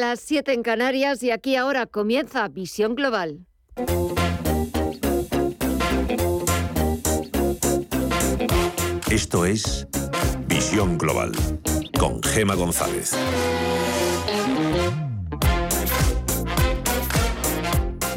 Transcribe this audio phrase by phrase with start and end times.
[0.00, 3.46] las 7 en Canarias y aquí ahora comienza Visión Global.
[9.10, 9.86] Esto es
[10.46, 11.32] Visión Global
[11.98, 13.12] con Gema González.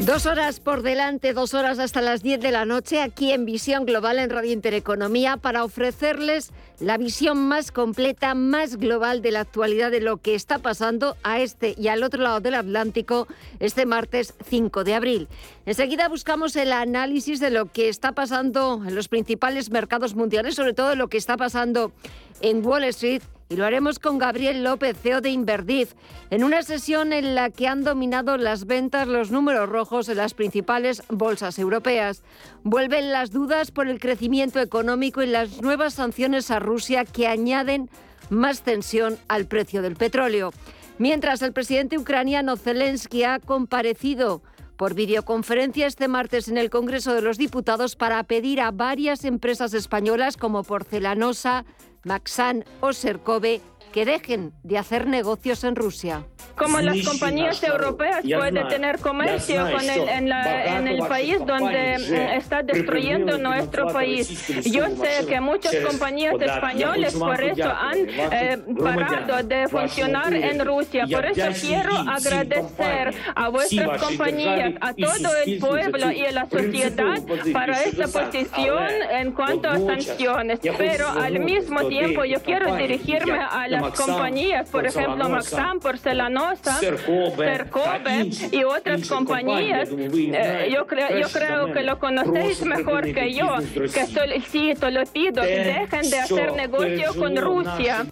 [0.08, 3.84] Dos horas por delante, dos horas hasta las 10 de la noche, aquí en Visión
[3.84, 6.50] Global en Radio Intereconomía, para ofrecerles
[6.80, 11.40] la visión más completa, más global de la actualidad de lo que está pasando a
[11.40, 13.28] este y al otro lado del Atlántico
[13.60, 15.28] este martes 5 de abril.
[15.66, 20.72] Enseguida buscamos el análisis de lo que está pasando en los principales mercados mundiales, sobre
[20.72, 21.92] todo lo que está pasando
[22.40, 25.94] en Wall Street y lo haremos con Gabriel López, CEO de Inverdif,
[26.30, 30.34] en una sesión en la que han dominado las ventas los números rojos en las
[30.34, 32.22] principales bolsas europeas.
[32.62, 37.88] Vuelven las dudas por el crecimiento económico y las nuevas sanciones a Rusia que añaden
[38.28, 40.52] más tensión al precio del petróleo.
[40.98, 44.42] Mientras el presidente ucraniano Zelensky ha comparecido
[44.76, 49.74] por videoconferencia este martes en el Congreso de los Diputados para pedir a varias empresas
[49.74, 51.64] españolas como Porcelanosa,
[52.04, 53.60] Maxan o Sercove
[53.98, 56.24] que dejen de hacer negocios en Rusia.
[56.56, 62.36] Como las compañías europeas pueden tener comercio con el, en, en, el país donde mm,
[62.36, 64.46] está destruyendo nuestro país.
[64.64, 71.04] Yo sé que muchas compañías españolas por eso han eh, parado de funcionar en Rusia.
[71.10, 77.22] Por eso quiero agradecer a vuestras compañías, a todo el pueblo y a la sociedad
[77.52, 80.60] para esta posición en cuanto a sanciones.
[80.76, 88.64] Pero al mismo tiempo yo quiero dirigirme a compañías, por ejemplo, Maxam, Porcelanosa, Cercove y
[88.64, 89.88] otras compañías.
[89.90, 95.42] Eh, yo, creo, yo creo que lo conocéis mejor que yo, que solicito, lo pido,
[95.42, 98.06] que dejen de hacer negocio con Rusia.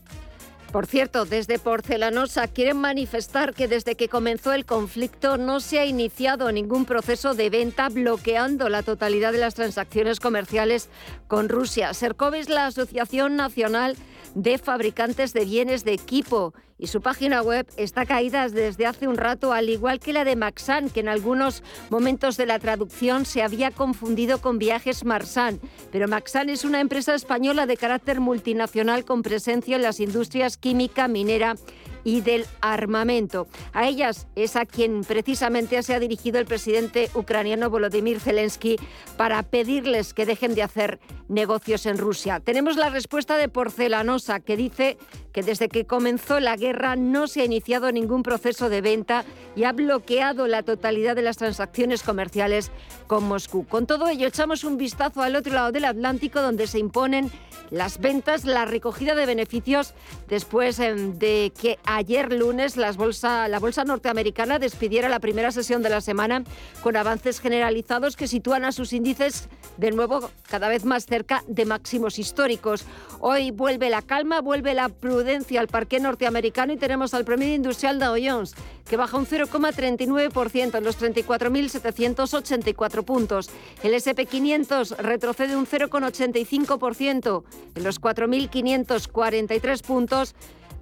[0.73, 5.87] Por cierto, desde Porcelanosa quieren manifestar que desde que comenzó el conflicto no se ha
[5.87, 10.89] iniciado ningún proceso de venta bloqueando la totalidad de las transacciones comerciales
[11.29, 11.95] con Rusia.
[11.95, 13.97] Sercov es la Asociación Nacional
[14.35, 19.17] de fabricantes de bienes de equipo y su página web está caída desde hace un
[19.17, 23.43] rato, al igual que la de Maxan, que en algunos momentos de la traducción se
[23.43, 25.61] había confundido con Viajes Marsan.
[25.91, 31.09] Pero Maxan es una empresa española de carácter multinacional con presencia en las industrias química,
[31.09, 31.57] minera
[32.07, 33.49] y del armamento.
[33.73, 38.77] A ellas es a quien precisamente se ha dirigido el presidente ucraniano Volodymyr Zelensky
[39.17, 42.39] para pedirles que dejen de hacer negocios en Rusia.
[42.39, 44.99] Tenemos la respuesta de Porcelanosa que dice
[45.33, 49.25] que desde que comenzó la guerra no se ha iniciado ningún proceso de venta
[49.57, 52.71] y ha bloqueado la totalidad de las transacciones comerciales
[53.09, 53.67] con Moscú.
[53.67, 57.33] Con todo ello, echamos un vistazo al otro lado del Atlántico donde se imponen
[57.71, 59.95] las ventas, la recogida de beneficios
[60.29, 66.01] después em, de que ayer lunes la bolsa norteamericana despidiera la primera sesión de la
[66.01, 66.45] semana
[66.83, 71.65] con avances generalizados que sitúan a sus índices de nuevo cada vez más cerca de
[71.65, 72.85] máximos históricos.
[73.21, 77.99] Hoy vuelve la calma, vuelve la prudencia al parque norteamericano y tenemos al promedio industrial
[77.99, 78.55] Dow Jones
[78.89, 83.51] que baja un 0,39% en los 34.784 puntos.
[83.83, 87.43] El SP500 retrocede un 0,85%
[87.75, 90.35] en los 4.543 puntos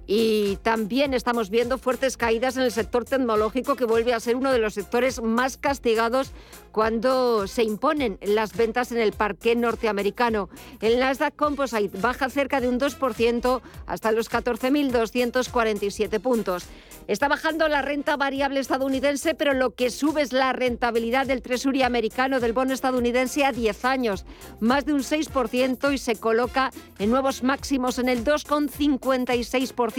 [0.07, 4.51] y también estamos viendo fuertes caídas en el sector tecnológico que vuelve a ser uno
[4.51, 6.31] de los sectores más castigados
[6.71, 10.49] cuando se imponen las ventas en el parque norteamericano.
[10.81, 16.65] El Nasdaq Composite baja cerca de un 2% hasta los 14.247 puntos.
[17.07, 21.83] Está bajando la renta variable estadounidense, pero lo que sube es la rentabilidad del Treasury
[21.83, 24.25] americano del bono estadounidense a 10 años,
[24.59, 29.94] más de un 6% y se coloca en nuevos máximos en el 2,56%.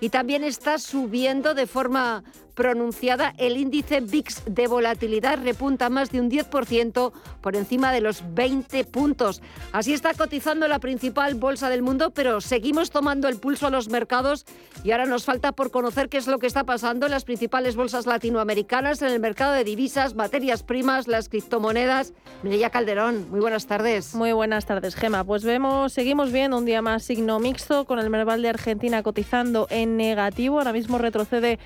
[0.00, 6.20] Y también está subiendo de forma pronunciada, el índice VIX de volatilidad repunta más de
[6.20, 9.42] un 10% por encima de los 20 puntos.
[9.72, 13.88] Así está cotizando la principal bolsa del mundo, pero seguimos tomando el pulso a los
[13.88, 14.44] mercados
[14.84, 17.76] y ahora nos falta por conocer qué es lo que está pasando en las principales
[17.76, 22.12] bolsas latinoamericanas, en el mercado de divisas, materias primas, las criptomonedas.
[22.42, 24.14] Mireya Calderón, muy buenas tardes.
[24.14, 25.24] Muy buenas tardes, Gema.
[25.24, 29.66] Pues vemos, seguimos viendo un día más signo mixto con el Merval de Argentina cotizando
[29.70, 30.58] en negativo.
[30.58, 31.58] Ahora mismo retrocede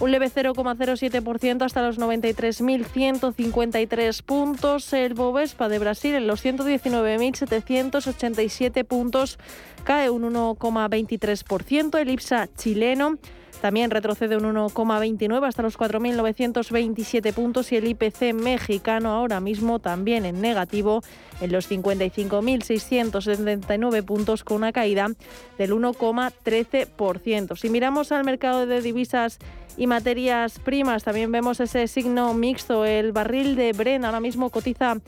[0.00, 4.92] un leve 0,07% hasta los 93.153 puntos.
[4.92, 9.38] El Bovespa de Brasil en los 119.787 puntos
[9.84, 11.98] cae un 1,23%.
[11.98, 13.18] El IPSA chileno
[13.64, 20.26] también retrocede un 1,29 hasta los 4.927 puntos y el IPC mexicano ahora mismo también
[20.26, 21.02] en negativo
[21.40, 25.08] en los 55.679 puntos con una caída
[25.56, 27.56] del 1,13%.
[27.56, 29.38] Si miramos al mercado de divisas
[29.76, 32.84] y materias primas, también vemos ese signo mixto.
[32.84, 34.98] El barril de Bren ahora mismo cotiza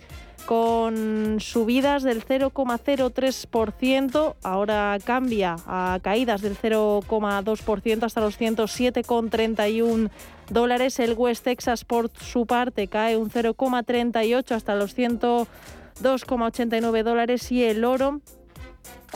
[0.46, 10.10] con subidas del 0,03%, ahora cambia a caídas del 0,2% hasta los 107,31
[10.50, 11.00] dólares.
[11.00, 17.84] El West Texas por su parte cae un 0,38 hasta los 102,89 dólares y el
[17.84, 18.20] oro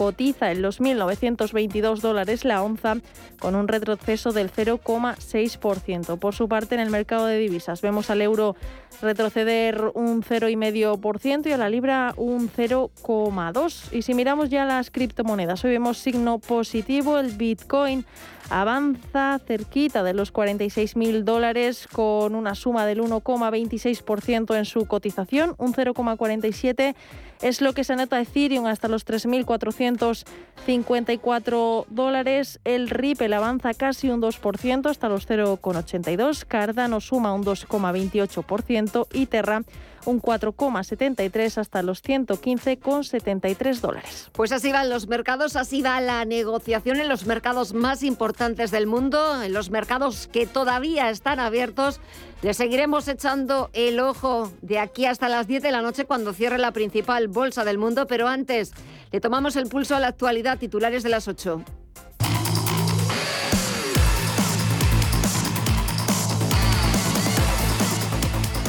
[0.00, 2.96] cotiza en los 1.922 dólares la onza
[3.38, 6.18] con un retroceso del 0,6%.
[6.18, 8.56] Por su parte, en el mercado de divisas vemos al euro
[9.02, 13.92] retroceder un 0,5% y a la libra un 0,2%.
[13.92, 18.04] Y si miramos ya las criptomonedas, hoy vemos signo positivo, el Bitcoin
[18.50, 25.72] avanza cerquita de los 46.000 dólares con una suma del 1,26% en su cotización, un
[25.72, 26.94] 0,47%
[27.42, 32.60] es lo que se anota Ethereum hasta los 3.454 dólares.
[32.64, 36.44] El Ripple avanza casi un 2% hasta los 0,82.
[36.46, 38.79] Cardano suma un 2,28%
[39.12, 39.62] y Terra
[40.06, 44.28] un 4,73 hasta los 115,73 dólares.
[44.32, 48.86] Pues así van los mercados, así va la negociación en los mercados más importantes del
[48.86, 52.00] mundo, en los mercados que todavía están abiertos.
[52.42, 56.58] Le seguiremos echando el ojo de aquí hasta las 10 de la noche cuando cierre
[56.58, 58.72] la principal bolsa del mundo, pero antes
[59.12, 61.62] le tomamos el pulso a la actualidad, titulares de las 8.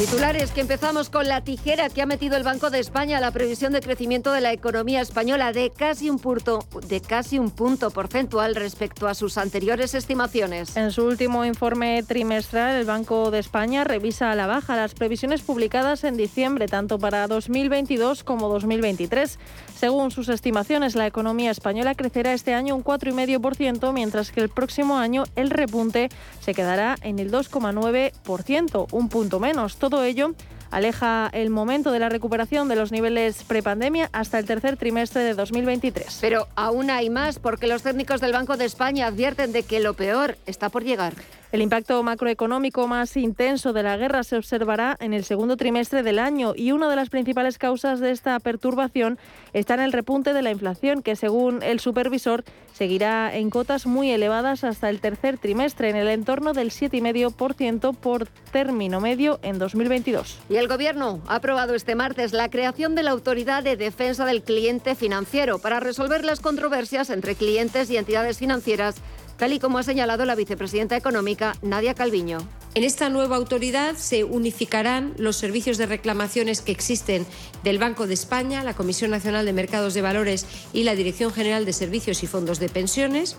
[0.01, 3.30] Titulares que empezamos con la tijera que ha metido el Banco de España a la
[3.30, 7.92] previsión de crecimiento de la economía española de casi un punto, de casi un punto
[7.92, 10.75] porcentual respecto a sus anteriores estimaciones.
[10.75, 15.44] En su último informe trimestral, el Banco de España revisa a la baja las previsiones
[15.44, 19.38] publicadas en diciembre tanto para 2022 como 2023.
[19.77, 24.98] Según sus estimaciones, la economía española crecerá este año un 4,5%, mientras que el próximo
[24.98, 26.09] año el repunte
[26.39, 29.77] se quedará en el 2,9%, un punto menos.
[29.77, 30.35] Todo ello
[30.71, 35.33] aleja el momento de la recuperación de los niveles prepandemia hasta el tercer trimestre de
[35.35, 36.18] 2023.
[36.21, 39.94] Pero aún hay más porque los técnicos del Banco de España advierten de que lo
[39.94, 41.13] peor está por llegar.
[41.51, 46.18] El impacto macroeconómico más intenso de la guerra se observará en el segundo trimestre del
[46.18, 49.19] año y una de las principales causas de esta perturbación
[49.51, 54.12] está en el repunte de la inflación, que según el supervisor seguirá en cotas muy
[54.12, 60.39] elevadas hasta el tercer trimestre, en el entorno del 7,5% por término medio en 2022.
[60.50, 64.43] Y el Gobierno ha aprobado este martes la creación de la Autoridad de Defensa del
[64.43, 68.95] Cliente Financiero para resolver las controversias entre clientes y entidades financieras
[69.37, 72.47] tal y como ha señalado la vicepresidenta económica Nadia Calviño.
[72.75, 77.25] En esta nueva autoridad se unificarán los servicios de reclamaciones que existen
[77.63, 81.65] del Banco de España, la Comisión Nacional de Mercados de Valores y la Dirección General
[81.65, 83.35] de Servicios y Fondos de Pensiones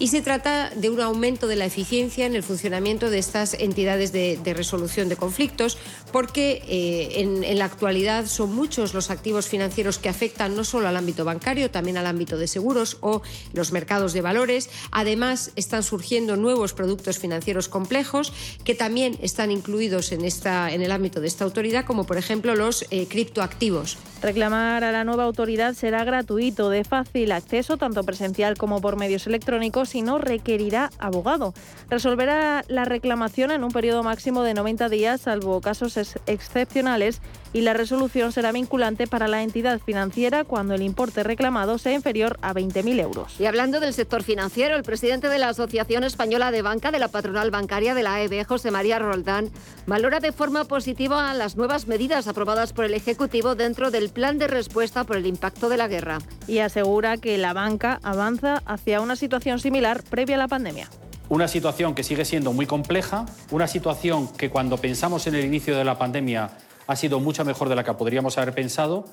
[0.00, 4.12] y se trata de un aumento de la eficiencia en el funcionamiento de estas entidades
[4.12, 5.76] de, resolución de conflictos,
[6.10, 10.96] porque eh, en, la actualidad son muchos los activos financieros que afectan no solo al
[10.96, 13.20] ámbito bancario, también al ámbito de seguros o
[13.52, 14.70] los mercados de valores.
[14.90, 18.32] Además, están surgiendo nuevos productos financieros complejos
[18.64, 22.54] que también están incluidos en, esta, en el ámbito de esta autoridad, como por ejemplo
[22.54, 23.98] los eh, criptoactivos.
[24.22, 29.26] Reclamar a la nueva autoridad será gratuito, de fácil acceso, tanto presencial como por medios
[29.26, 31.52] electrónicos si no requerirá abogado.
[31.88, 37.20] Resolverá la reclamación en un periodo máximo de 90 días, salvo casos excepcionales,
[37.52, 42.38] y la resolución será vinculante para la entidad financiera cuando el importe reclamado sea inferior
[42.42, 43.34] a 20.000 euros.
[43.38, 47.08] Y hablando del sector financiero, el presidente de la Asociación Española de Banca de la
[47.08, 49.50] Patronal Bancaria de la AEB, José María Roldán,
[49.86, 54.46] valora de forma positiva las nuevas medidas aprobadas por el Ejecutivo dentro del plan de
[54.46, 56.18] respuesta por el impacto de la guerra.
[56.46, 60.88] Y asegura que la banca avanza hacia una situación similar previa a la pandemia.
[61.28, 65.76] Una situación que sigue siendo muy compleja, una situación que cuando pensamos en el inicio
[65.76, 66.50] de la pandemia
[66.90, 69.04] ha sido mucho mejor de la que podríamos haber pensado,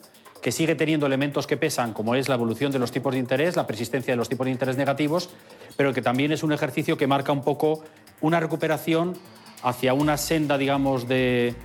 [0.42, 3.56] que sigue teniendo elementos que pesan, como es la evolución de los tipos de interés,
[3.56, 5.30] la persistencia de los tipos de interés negativos,
[5.76, 7.84] pero que también es un ejercicio que marca un poco
[8.20, 9.14] una recuperación
[9.62, 11.56] hacia una senda, digamos, de,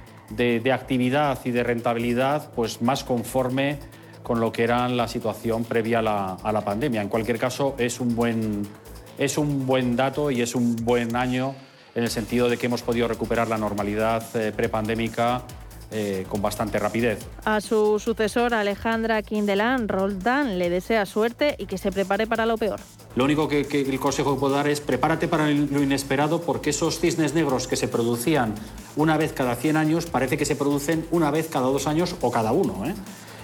[0.70, 3.78] actividad y de rentabilidad pues, más conforme
[4.22, 7.00] con lo que era la situación previa a la, a la pandemia.
[7.00, 8.68] En cualquier caso, es un buen
[9.16, 11.54] es un buen dato y es un buen año
[11.94, 15.44] en el sentido de que hemos podido recuperar la normalidad eh, prepandémica
[15.92, 17.18] eh, con bastante rapidez.
[17.44, 22.56] A su sucesor, Alejandra Quindelán, Roldán le desea suerte y que se prepare para lo
[22.56, 22.80] peor.
[23.14, 26.98] Lo único que, el consejo que puedo dar es prepárate para lo inesperado porque esos
[26.98, 28.54] cisnes negros que se producían
[28.96, 32.30] una vez cada 100 años parece que se producen una vez cada dos años o
[32.30, 32.86] cada uno.
[32.86, 32.94] ¿eh?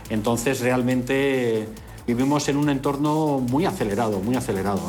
[0.09, 1.69] Entonces realmente
[2.07, 4.81] vivimos en un entorno muy acelerado, muy acelerado.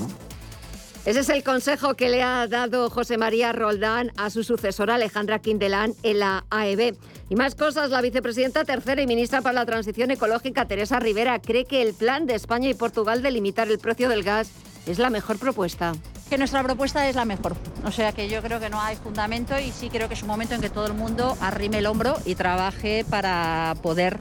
[1.06, 5.40] Ese es el consejo que le ha dado José María Roldán a su sucesora Alejandra
[5.40, 6.98] Quindelán en la AEB.
[7.30, 11.64] Y más cosas, la vicepresidenta tercera y ministra para la Transición Ecológica, Teresa Rivera, cree
[11.64, 14.52] que el plan de España y Portugal de limitar el precio del gas
[14.86, 15.94] es la mejor propuesta.
[16.30, 17.56] Que nuestra propuesta es la mejor.
[17.86, 20.28] O sea que yo creo que no hay fundamento y sí creo que es un
[20.28, 24.20] momento en que todo el mundo arrime el hombro y trabaje para poder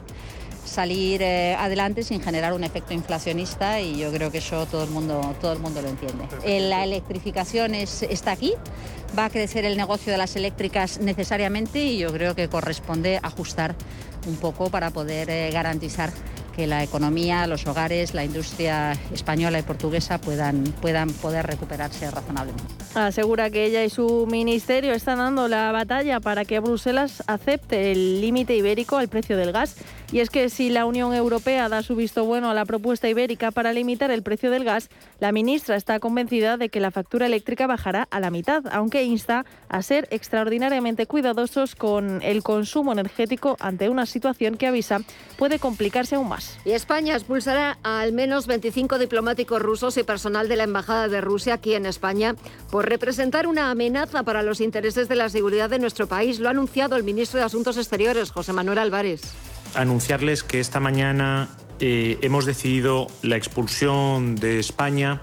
[0.68, 4.90] salir eh, adelante sin generar un efecto inflacionista y yo creo que eso todo el
[4.90, 6.24] mundo, todo el mundo lo entiende.
[6.44, 8.54] Eh, la electrificación es, está aquí,
[9.18, 13.74] va a crecer el negocio de las eléctricas necesariamente y yo creo que corresponde ajustar
[14.26, 16.12] un poco para poder eh, garantizar
[16.58, 22.74] que la economía, los hogares, la industria española y portuguesa puedan, puedan poder recuperarse razonablemente.
[22.96, 28.20] Asegura que ella y su ministerio están dando la batalla para que Bruselas acepte el
[28.20, 29.76] límite ibérico al precio del gas.
[30.10, 33.50] Y es que si la Unión Europea da su visto bueno a la propuesta ibérica
[33.50, 34.88] para limitar el precio del gas,
[35.20, 39.44] la ministra está convencida de que la factura eléctrica bajará a la mitad, aunque insta
[39.68, 45.00] a ser extraordinariamente cuidadosos con el consumo energético ante una situación que avisa
[45.36, 46.58] puede complicarse aún más.
[46.64, 51.20] Y España expulsará a al menos 25 diplomáticos rusos y personal de la Embajada de
[51.20, 52.34] Rusia aquí en España
[52.70, 56.38] por representar una amenaza para los intereses de la seguridad de nuestro país.
[56.38, 59.20] Lo ha anunciado el ministro de Asuntos Exteriores, José Manuel Álvarez.
[59.74, 61.48] Anunciarles que esta mañana
[61.80, 65.20] eh, hemos decidido la expulsión de España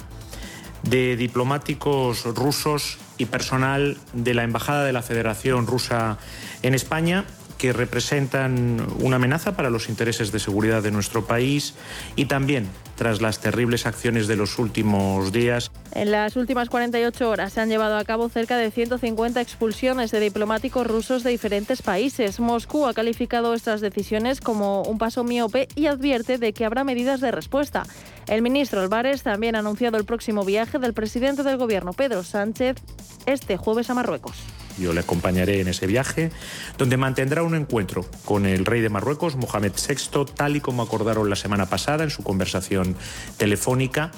[0.83, 6.17] de diplomáticos rusos y personal de la Embajada de la Federación Rusa
[6.61, 7.25] en España
[7.57, 11.73] que representan una amenaza para los intereses de seguridad de nuestro país
[12.15, 15.71] y también tras las terribles acciones de los últimos días.
[15.91, 20.19] En las últimas 48 horas se han llevado a cabo cerca de 150 expulsiones de
[20.19, 22.39] diplomáticos rusos de diferentes países.
[22.39, 27.21] Moscú ha calificado estas decisiones como un paso miope y advierte de que habrá medidas
[27.21, 27.83] de respuesta.
[28.27, 32.77] El ministro Álvarez también ha anunciado el próximo viaje del presidente del gobierno, Pedro Sánchez,
[33.25, 34.35] este jueves a Marruecos.
[34.77, 36.31] Yo le acompañaré en ese viaje,
[36.77, 41.29] donde mantendrá un encuentro con el rey de Marruecos, Mohamed VI, tal y como acordaron
[41.29, 42.95] la semana pasada en su conversación
[43.37, 44.11] telefónica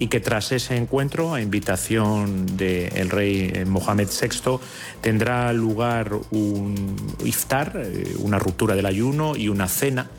[0.00, 4.58] y que tras ese encuentro, a invitación del rey eh, Mohamed VI,
[5.02, 10.10] tendrá lugar un iftar, eh, una ruptura del ayuno y una cena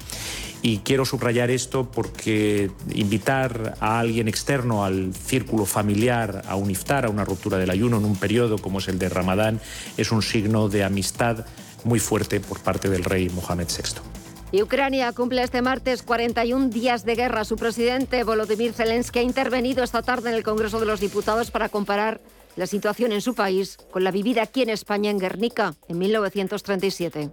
[0.61, 7.05] y quiero subrayar esto porque invitar a alguien externo al círculo familiar a un iftar,
[7.05, 9.59] a una ruptura del ayuno en un periodo como es el de Ramadán,
[9.97, 11.45] es un signo de amistad
[11.83, 14.01] muy fuerte por parte del rey Mohamed VI.
[14.51, 17.45] Y Ucrania cumple este martes 41 días de guerra.
[17.45, 21.69] Su presidente Volodymyr Zelensky ha intervenido esta tarde en el Congreso de los Diputados para
[21.69, 22.19] comparar
[22.57, 27.29] la situación en su país con la vivida aquí en España en Guernica en 1937.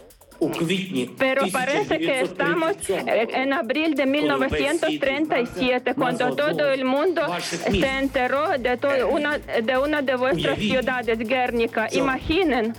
[1.19, 8.77] Pero parece que estamos en abril de 1937, cuando todo el mundo se enteró de,
[8.77, 11.89] todo una, de una de vuestras ciudades, Guernica.
[11.93, 12.75] Imaginen.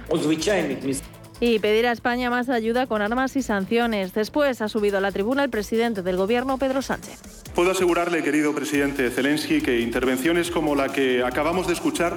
[1.42, 4.14] Y pedir a España más ayuda con armas y sanciones.
[4.14, 7.22] Después ha subido a la tribuna el presidente del gobierno, Pedro Sánchez.
[7.56, 12.16] Puedo asegurarle, querido presidente Zelensky, que intervenciones como la que acabamos de escuchar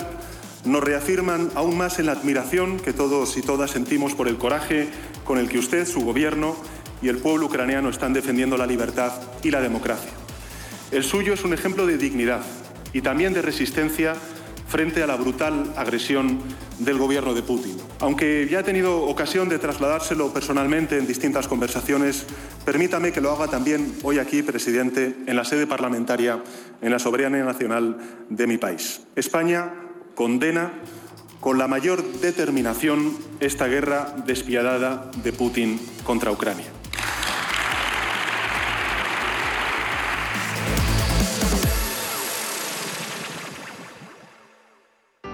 [0.64, 4.88] nos reafirman aún más en la admiración que todos y todas sentimos por el coraje
[5.24, 6.56] con el que usted, su gobierno
[7.00, 10.12] y el pueblo ucraniano están defendiendo la libertad y la democracia.
[10.90, 12.42] El suyo es un ejemplo de dignidad
[12.92, 14.14] y también de resistencia
[14.68, 16.38] frente a la brutal agresión
[16.78, 17.76] del gobierno de Putin.
[18.00, 22.24] Aunque ya he tenido ocasión de trasladárselo personalmente en distintas conversaciones,
[22.64, 26.42] permítame que lo haga también hoy aquí, presidente, en la sede parlamentaria,
[26.80, 27.98] en la soberanía nacional
[28.30, 29.02] de mi país.
[29.14, 29.74] España
[30.14, 30.72] condena
[31.40, 36.81] con la mayor determinación esta guerra despiadada de Putin contra Ucrania.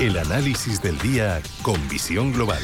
[0.00, 2.62] El análisis del día con visión global.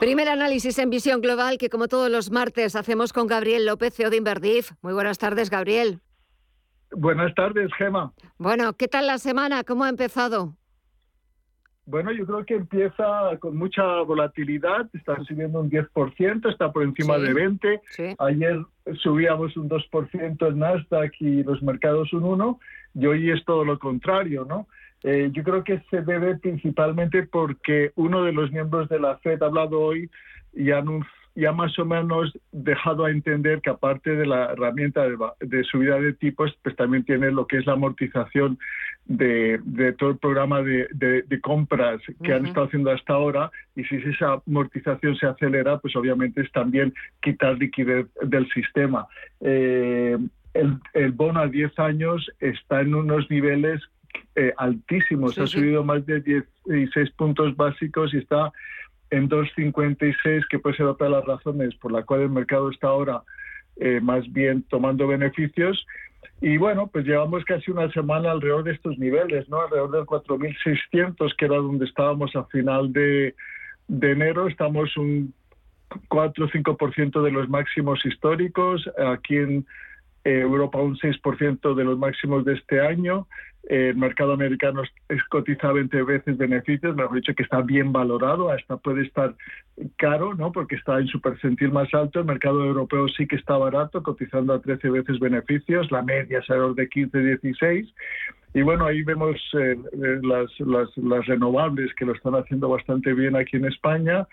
[0.00, 4.08] Primer análisis en visión global que como todos los martes hacemos con Gabriel López, CEO
[4.08, 4.72] de Inverdif.
[4.80, 6.00] Muy buenas tardes, Gabriel.
[6.90, 8.14] Buenas tardes, Gema.
[8.38, 9.62] Bueno, ¿qué tal la semana?
[9.62, 10.56] ¿Cómo ha empezado?
[11.86, 17.18] Bueno, yo creo que empieza con mucha volatilidad, está subiendo un 10%, está por encima
[17.18, 17.80] de 20.
[18.18, 18.64] Ayer
[19.02, 22.60] subíamos un 2% el Nasdaq y los mercados un 1,
[22.94, 24.66] y hoy es todo lo contrario, ¿no?
[25.04, 29.42] Eh, yo creo que se debe principalmente porque uno de los miembros de la FED
[29.42, 30.08] ha hablado hoy
[30.54, 35.04] y ha, más o menos dejado a entender que aparte de la herramienta
[35.40, 38.58] de, subida de tipos, pues también tiene lo que es la amortización
[39.06, 44.42] de, todo el programa de, compras que han estado haciendo hasta ahora y si esa
[44.46, 49.06] amortización se acelera, pues obviamente es también quitar liquidez del sistema.
[49.40, 50.16] Eh,
[50.54, 53.82] el, el, bono a 10 años está en unos niveles
[54.36, 58.52] eh, altísimos, ha subido más de 16 puntos básicos y está
[59.10, 62.88] en 2,56, que puede ser otra de las razones por la cual el mercado está
[62.88, 63.22] ahora
[63.76, 65.86] eh, más bien tomando beneficios.
[66.40, 69.60] Y bueno, pues llevamos casi una semana alrededor de estos niveles, ¿no?
[69.62, 73.34] Alrededor del 4.600, que era donde estábamos a final de,
[73.88, 74.48] de enero.
[74.48, 75.32] Estamos un
[76.08, 78.88] 4 o 5% de los máximos históricos.
[78.98, 79.66] Aquí en
[80.24, 83.26] Europa un 6% de los máximos de este año.
[83.64, 88.76] El mercado americano es cotiza 20 veces beneficios, mejor dicho, que está bien valorado, hasta
[88.76, 89.34] puede estar
[89.96, 90.52] caro, ¿no?
[90.52, 92.20] Porque está en su percentil más alto.
[92.20, 96.76] El mercado europeo sí que está barato, cotizando a 13 veces beneficios, la media es
[96.76, 97.94] de 15, 16.
[98.52, 103.12] Y bueno, ahí vemos eh, eh, las, las, las, renovables que lo están haciendo bastante
[103.12, 104.28] bien aquí en España.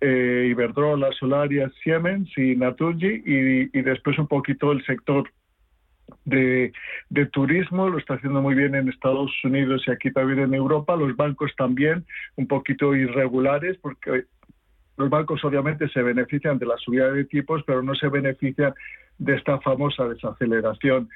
[0.00, 5.30] Eh, Iberdrola, Solaria, Siemens y Naturgy, y, y después un poquito el sector
[6.24, 6.72] de,
[7.32, 11.16] turismo, lo está haciendo muy bien en Estados Unidos y aquí también en Europa, los
[11.16, 12.04] bancos también
[12.36, 14.24] un poquito irregulares porque
[14.96, 18.74] los bancos obviamente se benefician de la subida de tipos, pero no se benefician
[19.18, 21.08] de esta famosa desaceleración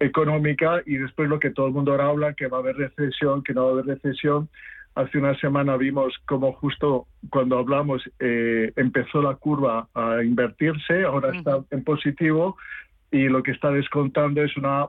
[0.00, 3.42] económica y después lo que todo el mundo ahora habla, que va a haber recesión,
[3.42, 4.48] que no va a haber recesión.
[4.94, 11.34] Hace una semana vimos cómo justo cuando hablamos eh, empezó la curva a invertirse, ahora
[11.36, 12.58] está en positivo,
[13.10, 14.88] y lo que está descontando es una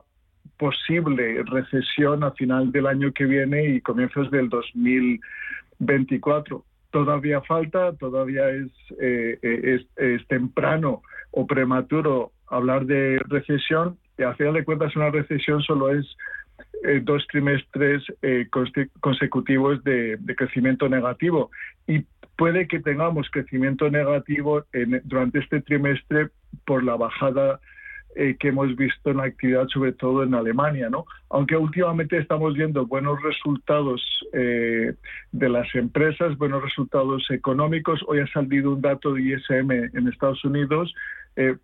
[0.58, 6.62] posible recesión a final del año que viene y comienzos del 2024.
[6.90, 11.00] Todavía falta, todavía es, eh, es, temprano
[11.32, 16.06] o prematuro hablar de recesión y a final de cuentas una recesión solo es
[16.84, 18.46] eh, dos trimestres eh,
[19.00, 21.50] consecutivos de, crecimiento negativo.
[21.86, 22.04] Y
[22.36, 26.28] puede que tengamos crecimiento negativo en, durante este trimestre
[26.66, 27.60] por la bajada
[28.16, 31.04] eh, que hemos visto en la actividad, sobre todo en Alemania, ¿no?
[31.30, 34.94] Aunque últimamente estamos viendo buenos resultados eh,
[35.32, 38.04] de las empresas, buenos resultados económicos.
[38.06, 40.94] Hoy ha salido un dato de ISM en Estados Unidos
[41.36, 41.56] eh,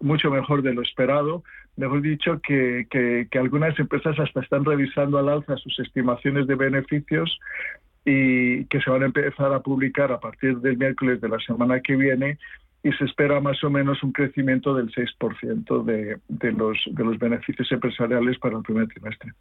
[0.00, 1.44] mucho mejor de lo esperado.
[1.76, 6.54] Mejor dicho, que, que, que algunas empresas hasta están revisando al alza sus estimaciones de
[6.54, 7.38] beneficios
[8.04, 11.80] y que se van a empezar a publicar a partir del miércoles de la semana
[11.80, 12.38] que viene
[12.84, 17.16] y se espera más o menos un crecimiento del 6% de, de, los, de los
[17.18, 19.32] beneficios empresariales para el primer trimestre.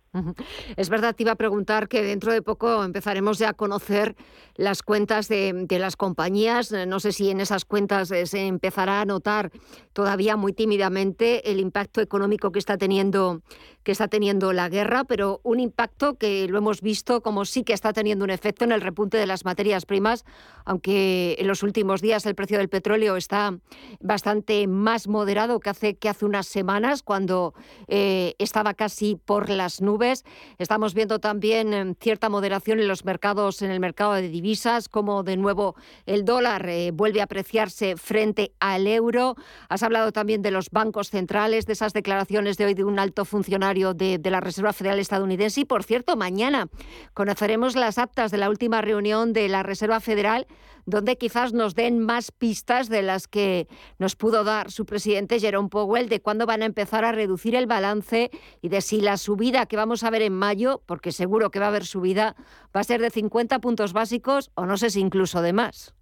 [0.78, 4.16] Es verdad, te iba a preguntar que dentro de poco empezaremos ya a conocer
[4.56, 6.72] las cuentas de, de las compañías.
[6.88, 9.52] No sé si en esas cuentas eh, se empezará a notar
[9.94, 13.42] todavía muy tímidamente el impacto económico que está teniendo
[13.84, 17.74] que está teniendo la guerra, pero un impacto que lo hemos visto como sí que
[17.74, 20.24] está teniendo un efecto en el repunte de las materias primas,
[20.66, 23.58] aunque en los últimos días el precio del petróleo está
[24.00, 27.54] bastante más moderado que hace, que hace unas semanas, cuando
[27.88, 30.24] eh, estaba casi por las nubes.
[30.60, 35.24] Estamos viendo también em, cierta moderación en los mercados, en el mercado de divisas, como
[35.24, 39.36] de nuevo el dólar eh, vuelve a apreciarse frente al euro.
[39.70, 43.26] Has hablado también de los bancos centrales, de esas declaraciones de hoy de un alto
[43.26, 45.62] funcionario de, de la Reserva Federal estadounidense.
[45.62, 46.68] Y por cierto, mañana
[47.14, 50.48] conoceremos las actas de la última reunión de la Reserva Federal
[50.86, 53.68] donde quizás nos den más pistas de las que
[54.00, 57.68] nos pudo dar su presidente Jerome Powell de cuándo van a empezar a reducir el
[57.68, 58.32] balance
[58.62, 61.66] y de si la subida que vamos a ver en mayo, porque seguro que va
[61.66, 62.36] a haber subida,
[62.76, 65.94] va a ser de 50 puntos básicos o no sé si incluso de más.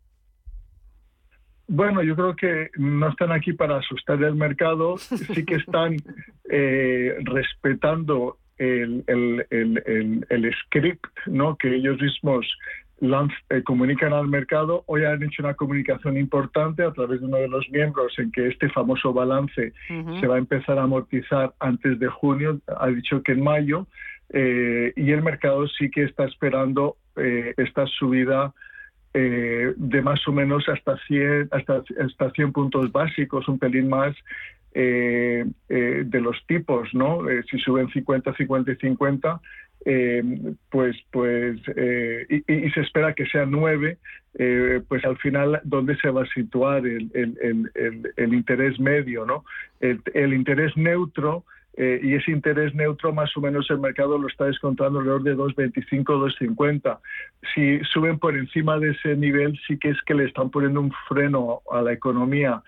[1.72, 5.98] Bueno, yo creo que no están aquí para asustar el mercado, sí que están
[6.50, 11.56] eh, respetando el, el, script ¿no?
[11.58, 12.46] que ellos mismos
[13.50, 14.84] eh, comunican al mercado.
[14.88, 18.48] Hoy han hecho una comunicación importante a través de uno de los miembros en que
[18.48, 22.60] este famoso balance se va a empezar a amortizar antes de junio.
[22.80, 23.86] Ha dicho que en mayo.
[24.32, 28.54] Eh, y el mercado sí que está esperando eh, esta subida
[29.14, 34.16] de más o menos hasta 100, hasta, hasta 100 puntos básicos, un pelín más
[34.74, 37.22] de los tipos, ¿no?
[37.50, 39.42] si suben 50, 50 y 50,
[39.86, 40.22] eh,
[40.70, 43.98] pues, pues eh, y, se espera que sea nueve,
[44.38, 49.26] eh, pues al final, ¿dónde se va a situar el, el, interés medio?
[49.26, 49.46] ¿no?
[49.80, 51.46] El, interés neutro,
[51.78, 56.04] y ese interés neutro más o menos el mercado lo está descontando alrededor de 2,25,
[56.04, 57.00] 2,50.
[57.54, 60.92] Si suben por encima de ese nivel, sí que es que le están poniendo un
[61.08, 62.62] freno a la economía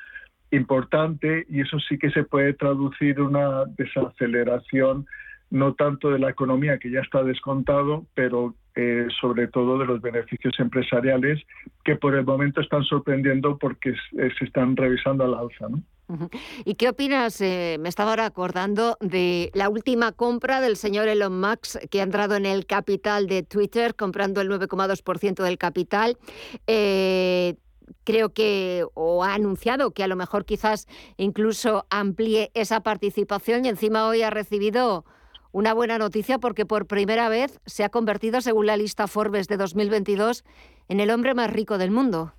[0.52, 5.06] importante y eso sí que se puede traducir una desaceleración
[5.52, 10.02] no tanto de la economía, que ya está descontado, pero eh, sobre todo de los
[10.02, 11.42] beneficios empresariales,
[11.84, 15.68] que por el momento están sorprendiendo porque eh, se están revisando al alza.
[15.70, 16.30] ¿no?
[16.64, 17.42] ¿Y qué opinas?
[17.42, 22.04] Eh, me estaba ahora acordando de la última compra del señor Elon Musk, que ha
[22.04, 26.18] entrado en el capital de Twitter, comprando el 9,2% del capital.
[28.06, 30.88] creo que, o ha anunciado que a lo mejor quizás
[31.18, 35.04] incluso amplíe esa participación y encima hoy ha recibido
[35.52, 39.58] una buena noticia porque por primera vez se ha convertido, según la lista Forbes de
[39.58, 40.44] 2022,
[40.88, 42.34] en el hombre más rico del mundo.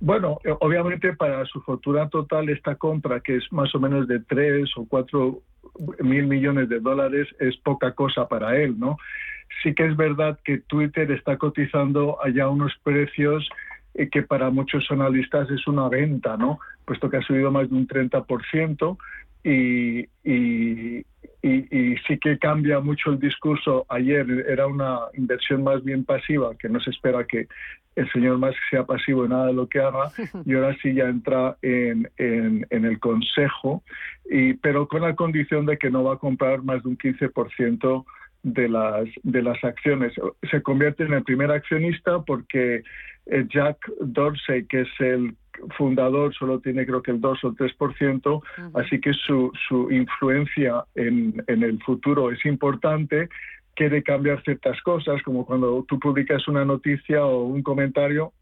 [0.00, 4.20] Bueno, eh, obviamente para su fortuna total esta compra, que es más o menos de
[4.20, 5.42] 3 o 4
[6.00, 8.96] mil millones de dólares, es poca cosa para él, ¿no?
[9.62, 13.48] Sí que es verdad que Twitter está cotizando allá unos precios
[13.94, 16.60] eh, que para muchos analistas es una venta, ¿no?
[16.84, 18.96] Puesto que ha subido más de un 30%,
[19.44, 21.04] y, y,
[21.42, 23.86] y, sí que cambia mucho el discurso.
[23.88, 27.46] Ayer era una inversión más bien pasiva, que no se espera que
[27.96, 30.10] el señor Musk sea pasivo en nada de lo que haga,
[30.44, 33.82] y ahora sí ya entra en, en, en, el Consejo,
[34.30, 38.04] y, pero con la condición de que no va a comprar más de un 15%
[38.42, 40.12] de las, de las acciones.
[40.50, 42.82] Se convierte en el primer accionista porque
[43.26, 45.34] eh, Jack Dorsey, que es el
[45.76, 48.42] fundador solo tiene creo que el 2 o el 3%,
[48.74, 53.28] así que su, su influencia en, en el futuro es importante
[53.78, 58.32] quiere cambiar ciertas cosas, como cuando tú publicas una noticia o un comentario,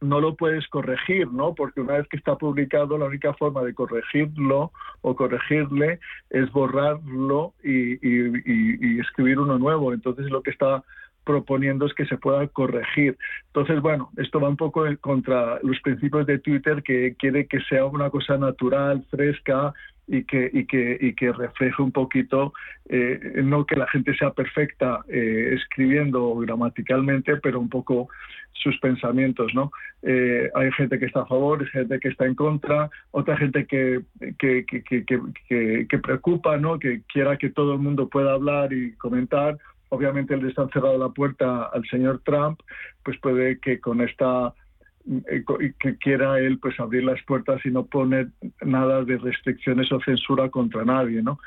[0.00, 1.54] no lo puedes corregir, ¿no?
[1.54, 7.54] Porque una vez que está publicado, la única forma de corregirlo o corregirle es borrarlo
[7.62, 9.92] y, y, y escribir uno nuevo.
[9.92, 10.82] Entonces, lo que está
[11.24, 13.16] proponiendo es que se pueda corregir.
[13.46, 17.86] Entonces, bueno, esto va un poco contra los principios de Twitter que quiere que sea
[17.86, 19.72] una cosa natural, fresca
[20.06, 22.52] y que, y que, y que refleje un poquito,
[22.88, 28.08] eh, no que la gente sea perfecta eh, escribiendo gramaticalmente, pero un poco
[28.52, 29.72] sus pensamientos, ¿no?
[30.02, 33.66] Eh, hay gente que está a favor, hay gente que está en contra, otra gente
[33.66, 34.02] que,
[34.38, 36.78] que, que, que, que preocupa, ¿no?
[36.78, 39.58] Que quiera que todo el mundo pueda hablar y comentar,
[39.94, 42.60] obviamente les han cerrado la puerta al señor Trump,
[43.02, 44.54] pues puede que con esta
[45.28, 45.44] eh,
[45.78, 48.28] que quiera él pues abrir las puertas y no poner
[48.62, 51.38] nada de restricciones o censura contra nadie, ¿no?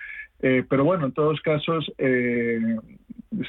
[0.42, 2.78] Eh, pero bueno, en todos casos eh,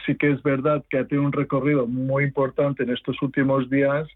[0.07, 4.09] sí que es verdad que ha tenido un recorrido muy importante en estos últimos días.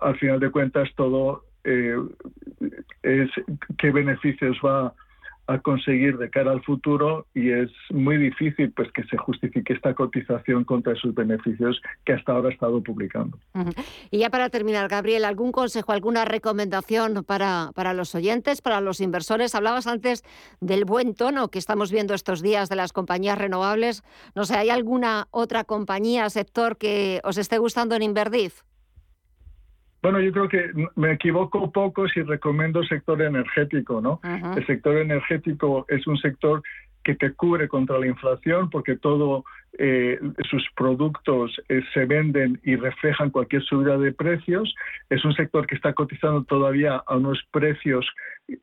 [0.00, 1.44] al final de cuentas todo
[3.02, 3.30] es
[3.78, 4.94] qué beneficios va a
[5.60, 10.64] conseguir de cara al futuro y es muy difícil pues que se justifique esta cotización
[10.64, 13.38] contra sus beneficios que hasta ahora ha estado publicando.
[14.10, 19.00] Y ya para terminar, Gabriel, ¿algún consejo, alguna recomendación para, para los oyentes, para los
[19.00, 19.54] inversores?
[19.54, 20.24] Hablabas antes
[20.60, 24.02] del buen tono que estamos viendo estos días de las compañías renovables.
[24.34, 28.62] No sé, ¿hay alguna otra compañía, sector que os esté gustando en Inverdif?
[30.02, 34.20] Bueno, yo creo que me equivoco poco si recomiendo el sector energético, ¿no?
[34.56, 36.62] El sector energético es un sector
[37.02, 39.44] que te cubre contra la inflación porque todos
[39.78, 40.18] eh,
[40.50, 44.74] sus productos eh, se venden y reflejan cualquier subida de precios.
[45.08, 48.06] Es un sector que está cotizando todavía a unos precios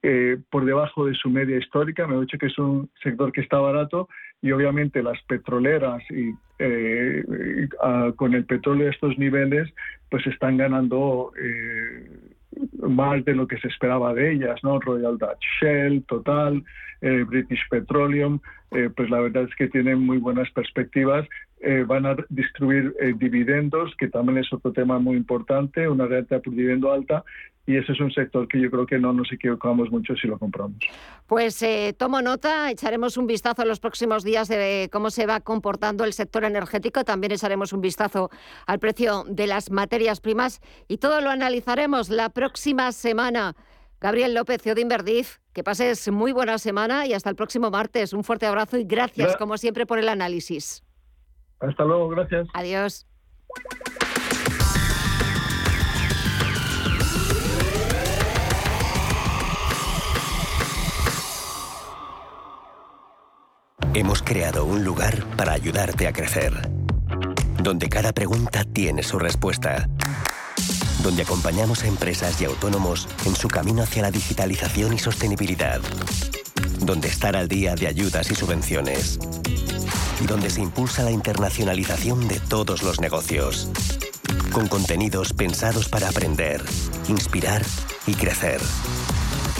[0.03, 2.05] eh, por debajo de su media histórica.
[2.05, 4.07] Me he dicho que es un sector que está barato
[4.41, 6.33] y obviamente las petroleras y
[8.17, 9.73] con el petróleo a estos niveles
[10.09, 11.31] pues están ganando
[12.79, 14.79] más de lo que se esperaba de ellas, ¿no?
[14.79, 16.63] Royal Dutch Shell, Total,
[17.01, 18.39] eh, British Petroleum,
[18.71, 21.27] eh, pues la verdad es que tienen muy buenas perspectivas.
[21.61, 26.53] Eh, van a distribuir dividendos, que también es otro tema muy importante, una renta por
[26.53, 27.23] dividendo alta,
[27.65, 30.39] y ese es un sector que yo creo que no nos equivocamos mucho si lo
[30.39, 30.79] compramos.
[31.27, 31.63] Pues
[31.97, 36.13] tomo nota, echaremos un vistazo en los próximos días de cómo se va comportando el
[36.13, 38.31] sector energético, también echaremos un vistazo
[38.65, 43.55] al precio de las materias primas y todo lo analizaremos la próxima semana.
[44.01, 48.13] Gabriel López, CEO de Inverdif, que pases muy buena semana y hasta el próximo martes.
[48.13, 50.83] Un fuerte abrazo y gracias, como siempre, por el análisis.
[51.59, 52.47] Hasta luego, gracias.
[52.53, 53.05] Adiós.
[63.93, 66.53] Hemos creado un lugar para ayudarte a crecer,
[67.61, 69.87] donde cada pregunta tiene su respuesta
[71.03, 75.81] donde acompañamos a empresas y autónomos en su camino hacia la digitalización y sostenibilidad,
[76.81, 79.19] donde estar al día de ayudas y subvenciones,
[80.25, 83.69] donde se impulsa la internacionalización de todos los negocios,
[84.51, 86.63] con contenidos pensados para aprender,
[87.07, 87.61] inspirar
[88.05, 88.61] y crecer.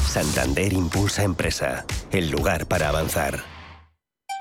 [0.07, 3.58] Santander Impulsa Empresa, el lugar para avanzar.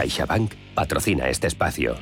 [0.00, 1.94] CaixaBank patrocina este espacio.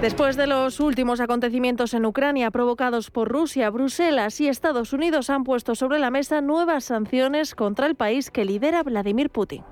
[0.00, 5.44] Después de los últimos acontecimientos en Ucrania provocados por Rusia, Bruselas y Estados Unidos han
[5.44, 9.62] puesto sobre la mesa nuevas sanciones contra el país que lidera Vladimir Putin.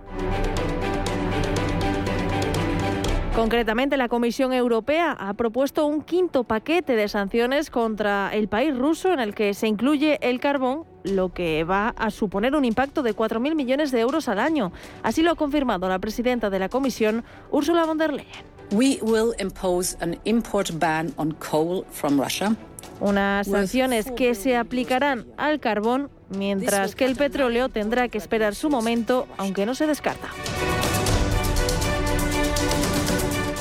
[3.41, 9.15] Concretamente, la Comisión Europea ha propuesto un quinto paquete de sanciones contra el país ruso
[9.15, 13.17] en el que se incluye el carbón, lo que va a suponer un impacto de
[13.17, 14.73] 4.000 millones de euros al año.
[15.03, 18.45] Así lo ha confirmado la presidenta de la Comisión, Ursula von der Leyen.
[18.73, 22.55] We will impose an import ban on coal from Russia.
[23.01, 28.69] Unas sanciones que se aplicarán al carbón, mientras que el petróleo tendrá que esperar su
[28.69, 30.29] momento, aunque no se descarta.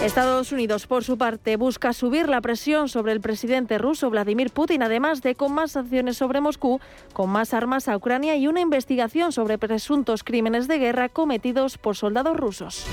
[0.02, 4.82] Estados Unidos, por su parte, busca subir la presión sobre el presidente ruso Vladimir Putin,
[4.82, 6.80] además de con más sanciones sobre Moscú,
[7.12, 11.98] con más armas a Ucrania y una investigación sobre presuntos crímenes de guerra cometidos por
[11.98, 12.86] soldados rusos.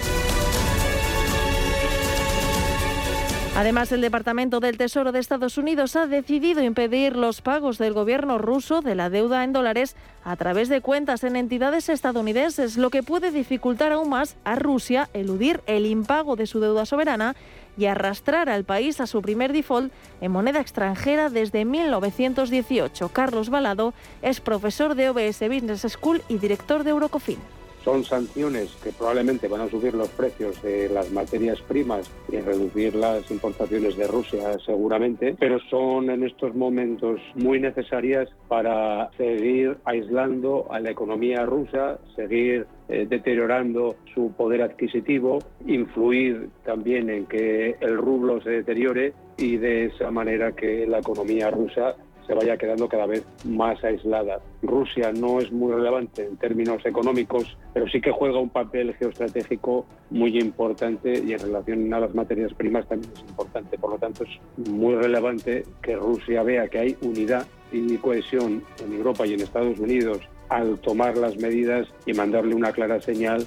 [3.57, 8.37] Además, el Departamento del Tesoro de Estados Unidos ha decidido impedir los pagos del gobierno
[8.37, 13.03] ruso de la deuda en dólares a través de cuentas en entidades estadounidenses, lo que
[13.03, 17.35] puede dificultar aún más a Rusia eludir el impago de su deuda soberana
[17.79, 19.90] y arrastrar al país a su primer default
[20.21, 23.09] en moneda extranjera desde 1918.
[23.09, 27.38] Carlos Balado es profesor de OBS Business School y director de Eurocofin.
[27.87, 32.96] Son sanciones que probablemente van a subir los precios de las materias primas y reducir
[32.96, 40.66] las importaciones de Rusia seguramente, pero son en estos momentos muy necesarias para seguir aislando
[40.68, 47.99] a la economía rusa, seguir eh, deteriorando su poder adquisitivo, influir también en que el
[47.99, 51.94] rublo se deteriore y de esa manera que la economía rusa
[52.26, 54.40] se vaya quedando cada vez más aislada.
[54.62, 59.86] Rusia no es muy relevante en términos económicos, pero sí que juega un papel geoestratégico
[60.10, 63.78] muy importante y en relación a las materias primas también es importante.
[63.78, 68.92] Por lo tanto, es muy relevante que Rusia vea que hay unidad y cohesión en
[68.92, 73.46] Europa y en Estados Unidos al tomar las medidas y mandarle una clara señal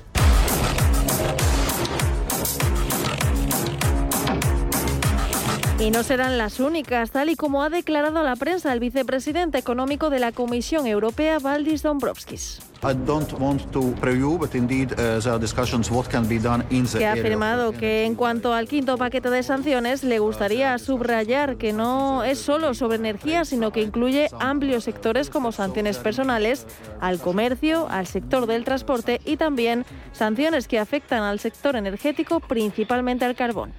[5.80, 9.58] Y no serán las únicas, tal y como ha declarado a la prensa el vicepresidente
[9.58, 12.60] económico de la Comisión Europea, Valdis Dombrovskis.
[17.00, 21.72] Que ha afirmado que en cuanto al quinto paquete de sanciones le gustaría subrayar que
[21.72, 26.68] no es solo sobre energía, sino que incluye amplios sectores como sanciones personales
[27.00, 33.24] al comercio, al sector del transporte y también sanciones que afectan al sector energético, principalmente
[33.24, 33.72] al carbón.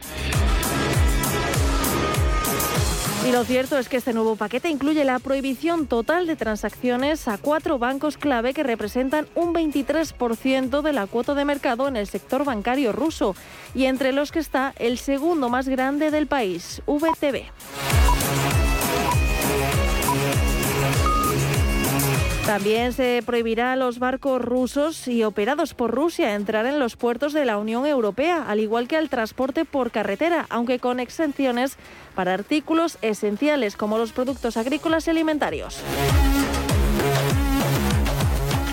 [3.26, 7.36] Y lo cierto es que este nuevo paquete incluye la prohibición total de transacciones a
[7.36, 12.44] cuatro bancos clave que representan un 23% de la cuota de mercado en el sector
[12.44, 13.36] bancario ruso
[13.74, 18.59] y entre los que está el segundo más grande del país, VTB.
[22.50, 27.32] También se prohibirá a los barcos rusos y operados por Rusia entrar en los puertos
[27.32, 31.76] de la Unión Europea, al igual que al transporte por carretera, aunque con exenciones
[32.16, 35.80] para artículos esenciales como los productos agrícolas y alimentarios.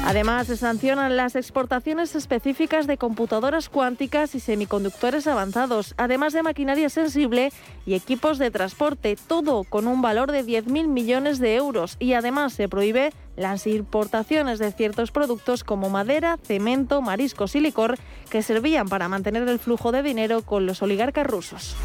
[0.08, 6.88] Además, se sancionan las exportaciones específicas de computadoras cuánticas y semiconductores avanzados, además de maquinaria
[6.88, 7.52] sensible
[7.86, 11.98] y equipos de transporte, todo con un valor de 10.000 millones de euros.
[12.00, 17.98] Y además se prohíbe las importaciones de ciertos productos como madera, cemento, mariscos y licor
[18.30, 21.76] que servían para mantener el flujo de dinero con los oligarcas rusos.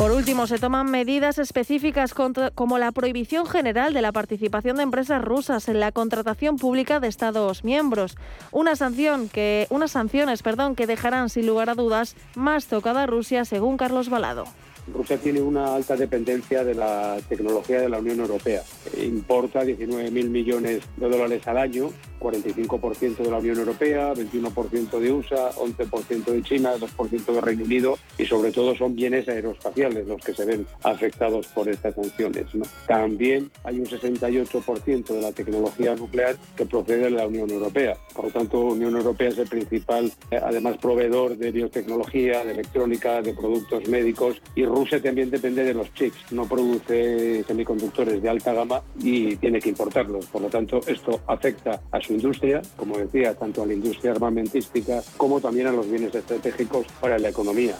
[0.00, 5.22] Por último, se toman medidas específicas como la prohibición general de la participación de empresas
[5.22, 8.16] rusas en la contratación pública de Estados miembros.
[8.50, 13.06] Una sanción que, unas sanciones perdón, que dejarán sin lugar a dudas más tocada a
[13.06, 14.44] Rusia, según Carlos Balado.
[14.90, 18.62] Rusia tiene una alta dependencia de la tecnología de la Unión Europea.
[19.02, 25.50] Importa 19.000 millones de dólares al año, 45% de la Unión Europea, 21% de USA,
[25.52, 30.34] 11% de China, 2% de Reino Unido y sobre todo son bienes aeroespaciales los que
[30.34, 32.46] se ven afectados por estas sanciones.
[32.86, 37.96] También hay un 68% de la tecnología nuclear que procede de la Unión Europea.
[38.14, 43.22] Por lo tanto, Unión Europea es el principal, eh, además, proveedor de biotecnología, de electrónica,
[43.22, 48.52] de productos médicos y Rusia también depende de los chips, no produce semiconductores de alta
[48.52, 50.26] gama y tiene que importarlos.
[50.26, 55.02] Por lo tanto, esto afecta a su industria, como decía, tanto a la industria armamentística
[55.16, 57.76] como también a los bienes estratégicos para la economía.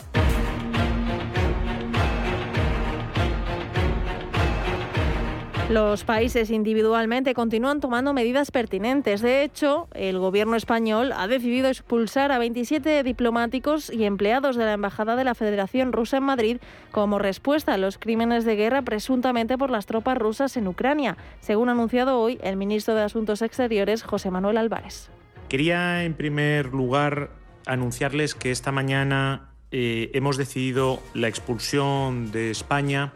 [5.70, 9.22] Los países individualmente continúan tomando medidas pertinentes.
[9.22, 14.72] De hecho, el gobierno español ha decidido expulsar a 27 diplomáticos y empleados de la
[14.72, 16.56] Embajada de la Federación Rusa en Madrid
[16.90, 21.68] como respuesta a los crímenes de guerra presuntamente por las tropas rusas en Ucrania, según
[21.68, 25.09] ha anunciado hoy el ministro de Asuntos Exteriores, José Manuel Álvarez.
[25.48, 27.30] Quería, en primer lugar,
[27.64, 33.12] anunciarles que esta mañana eh, hemos decidido la expulsión de España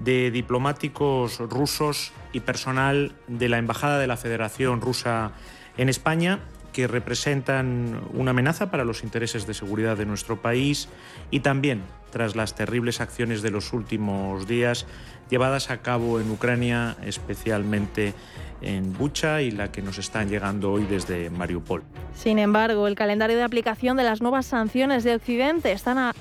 [0.00, 5.32] de diplomáticos rusos y personal de la Embajada de la Federación Rusa
[5.76, 6.40] en España
[6.72, 10.88] que representan una amenaza para los intereses de seguridad de nuestro país
[11.30, 14.86] y también tras las terribles acciones de los últimos días
[15.30, 18.14] llevadas a cabo en Ucrania, especialmente
[18.62, 21.82] en Bucha y la que nos están llegando hoy desde Mariupol.
[22.14, 26.12] Sin embargo, el calendario de aplicación de las nuevas sanciones de Occidente está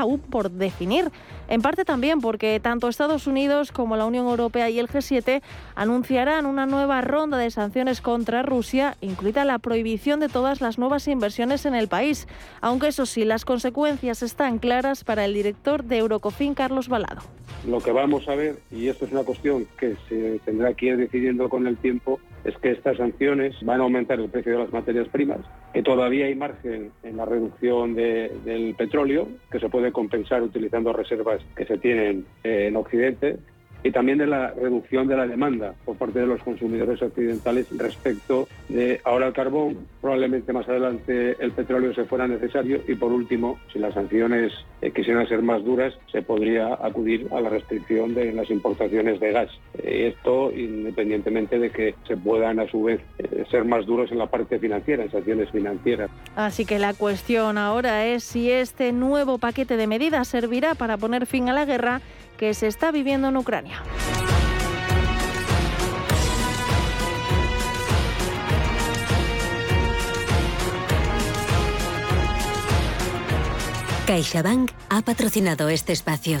[0.00, 1.12] aún por definir.
[1.46, 5.42] En parte también porque tanto Estados Unidos como la Unión Europea y el G7
[5.74, 11.06] anunciarán una nueva ronda de sanciones contra Rusia, incluida la prohibición de todas las nuevas
[11.06, 12.26] inversiones en el país.
[12.62, 17.20] Aunque eso sí, las consecuencias están claras para el director de Eurocofin, Carlos Balado.
[17.68, 20.96] Lo que vamos a ver, y esto es una cuestión que se tendrá que ir
[20.98, 24.72] decidiendo con el tiempo, es que estas sanciones van a aumentar el precio de las
[24.72, 25.40] materias primas,
[25.72, 31.40] que todavía hay margen en la reducción del petróleo, que se puede compensar utilizando reservas
[31.56, 33.38] que se tienen en Occidente,
[33.84, 38.48] y también de la reducción de la demanda por parte de los consumidores occidentales respecto
[38.68, 43.58] de ahora el carbón, probablemente más adelante el petróleo se fuera necesario y por último,
[43.72, 48.32] si las sanciones eh, quisieran ser más duras, se podría acudir a la restricción de
[48.32, 49.50] las importaciones de gas.
[49.74, 54.18] Eh, esto independientemente de que se puedan a su vez eh, ser más duros en
[54.18, 56.10] la parte financiera, en sanciones financieras.
[56.36, 61.26] Así que la cuestión ahora es si este nuevo paquete de medidas servirá para poner
[61.26, 62.00] fin a la guerra
[62.44, 63.82] que se está viviendo en Ucrania.
[74.06, 76.40] CaixaBank ha patrocinado este espacio.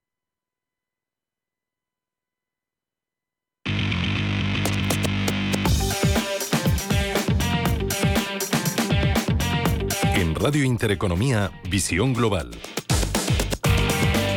[10.41, 12.49] Radio Intereconomía, Visión Global.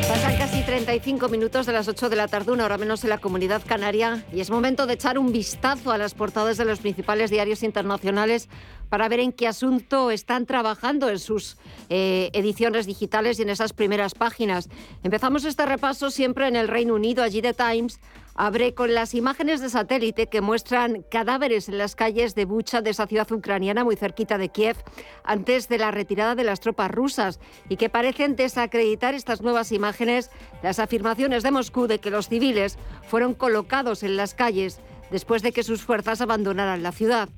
[0.06, 3.16] Pasan casi 35 minutos de las 8 de la tarde, una hora menos en la
[3.16, 7.30] comunidad canaria, y es momento de echar un vistazo a las portadas de los principales
[7.30, 8.50] diarios internacionales
[8.94, 11.56] para ver en qué asunto están trabajando en sus
[11.90, 14.68] eh, ediciones digitales y en esas primeras páginas.
[15.02, 17.98] Empezamos este repaso siempre en el Reino Unido, allí The Times
[18.36, 22.90] abre con las imágenes de satélite que muestran cadáveres en las calles de Bucha, de
[22.90, 24.76] esa ciudad ucraniana muy cerquita de Kiev,
[25.24, 30.30] antes de la retirada de las tropas rusas, y que parecen desacreditar estas nuevas imágenes
[30.62, 32.78] las afirmaciones de Moscú de que los civiles
[33.08, 34.78] fueron colocados en las calles
[35.10, 37.28] después de que sus fuerzas abandonaran la ciudad.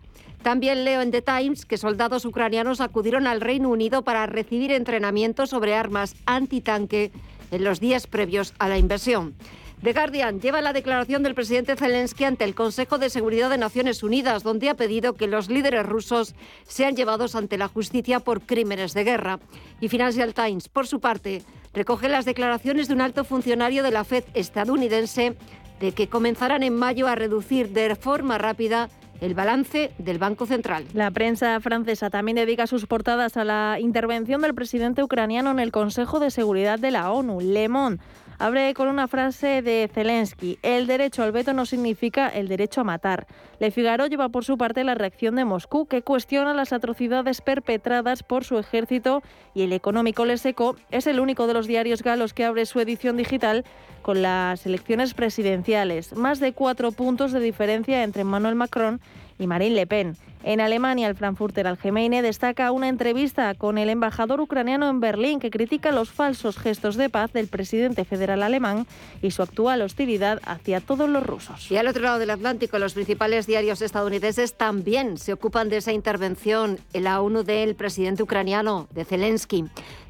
[0.43, 5.47] También leo en The Times que soldados ucranianos acudieron al Reino Unido para recibir entrenamiento
[5.47, 7.11] sobre armas antitanque
[7.51, 9.35] en los días previos a la invasión.
[9.83, 14.03] The Guardian lleva la declaración del presidente Zelensky ante el Consejo de Seguridad de Naciones
[14.03, 16.35] Unidas, donde ha pedido que los líderes rusos
[16.67, 19.39] sean llevados ante la justicia por crímenes de guerra.
[19.81, 21.43] Y Financial Times, por su parte,
[21.75, 25.37] recoge las declaraciones de un alto funcionario de la Fed estadounidense
[25.79, 28.89] de que comenzarán en mayo a reducir de forma rápida
[29.21, 30.85] el balance del Banco Central.
[30.93, 35.73] La prensa francesa también dedica sus portadas a la intervención del presidente ucraniano en el
[35.73, 38.03] Consejo de Seguridad de la ONU, Le Monde.
[38.39, 40.59] Abre con una frase de Zelensky.
[40.63, 43.27] El derecho al veto no significa el derecho a matar.
[43.61, 48.23] Le Figaro lleva por su parte la reacción de Moscú, que cuestiona las atrocidades perpetradas
[48.23, 49.23] por su ejército
[49.55, 53.17] y el económico Leseco es el único de los diarios galos que abre su edición
[53.17, 53.65] digital
[54.03, 56.15] con las elecciones presidenciales.
[56.15, 59.01] Más de cuatro puntos de diferencia entre Emmanuel Macron
[59.45, 60.17] Marine Le Pen.
[60.43, 65.51] En Alemania, el Frankfurter Allgemeine destaca una entrevista con el embajador ucraniano en Berlín que
[65.51, 68.87] critica los falsos gestos de paz del presidente federal alemán
[69.23, 71.69] y su actual hostilidad hacia todos los rusos.
[71.71, 75.93] Y al otro lado del Atlántico, los principales diarios estadounidenses también se ocupan de esa
[75.93, 79.65] intervención en la ONU del presidente ucraniano, de Zelensky.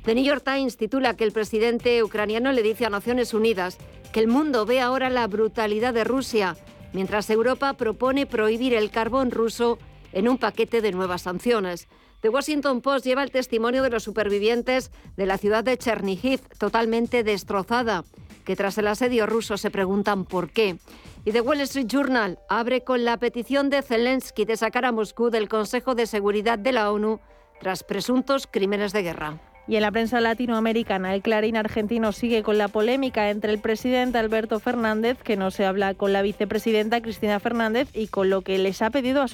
[0.05, 3.79] The New York Times titula que el presidente ucraniano le dice a Naciones Unidas
[4.13, 6.57] que el mundo ve ahora la brutalidad de Rusia,
[6.97, 9.79] mientras Europa propone prohibir el carbón ruso
[10.15, 11.89] en un paquete de nuevas sanciones.
[12.23, 17.23] The Washington Post lleva el testimonio de los supervivientes de la ciudad de Chernihiv, totalmente
[17.23, 18.03] destrozada,
[18.47, 20.79] que tras el asedio ruso se preguntan por qué.
[21.27, 25.29] Y The Wall Street Journal abre con la petición de Zelensky de sacar a Moscú
[25.29, 27.21] del Consejo de Seguridad de la ONU
[27.61, 29.39] tras presuntos crímenes de guerra.
[29.69, 34.17] Y en la prensa latinoamericana, el Clarín argentino sigue con la polémica entre el presidente
[34.17, 38.59] Alberto Fernández, que no se habla con la vicepresidenta Cristina Fernández, y con lo que
[38.59, 39.29] les ha pedido a,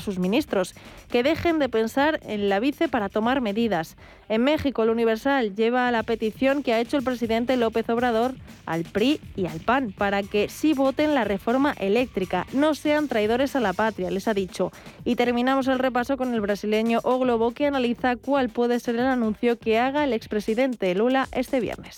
[0.00, 0.74] sus ministros,
[1.10, 3.98] que dejen de pensar en la vice para tomar medidas.
[4.30, 8.84] En México, el Universal lleva la petición que ha hecho el presidente López Obrador al
[8.84, 13.60] PRI y al PAN para que sí voten la reforma eléctrica, no sean traidores a
[13.60, 14.72] la patria, les ha dicho.
[15.04, 19.06] Y terminamos el repaso con el brasileño O Globo, que analiza cuál puede ser el
[19.06, 21.96] anuncio que haga el expresidente Lula este viernes.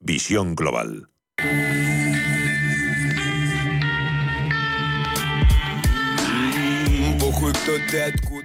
[0.00, 1.08] Visión Global.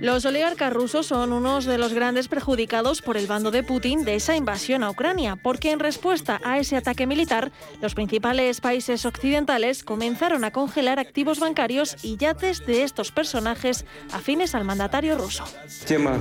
[0.06, 4.14] Los oligarcas rusos son unos de los grandes perjudicados por el bando de Putin de
[4.14, 7.52] esa invasión a Ucrania, porque en respuesta a ese ataque militar,
[7.82, 13.84] los principales países occidentales comenzaron a congelar activos bancarios y yates de estos personajes
[14.14, 15.44] afines al mandatario ruso.
[15.88, 16.20] Tema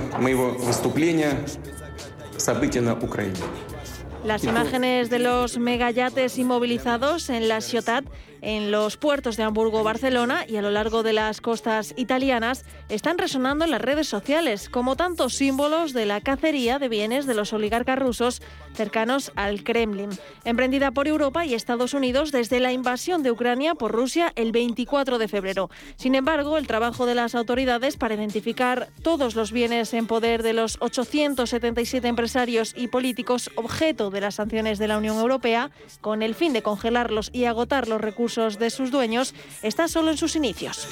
[4.25, 8.03] las imágenes de los megayates inmovilizados en la ciudad
[8.45, 13.17] en los puertos de Hamburgo, Barcelona y a lo largo de las costas italianas están
[13.17, 17.53] resonando en las redes sociales como tantos símbolos de la cacería de bienes de los
[17.53, 18.43] oligarcas rusos
[18.75, 20.11] cercanos al Kremlin,
[20.43, 25.17] emprendida por Europa y Estados Unidos desde la invasión de Ucrania por Rusia el 24
[25.17, 25.71] de febrero.
[25.95, 30.53] Sin embargo, el trabajo de las autoridades para identificar todos los bienes en poder de
[30.53, 35.71] los 877 empresarios y políticos objeto de las sanciones de la Unión Europea,
[36.01, 39.33] con el fin de congelarlos y agotar los recursos de sus dueños
[39.63, 40.89] está solo en sus inicios.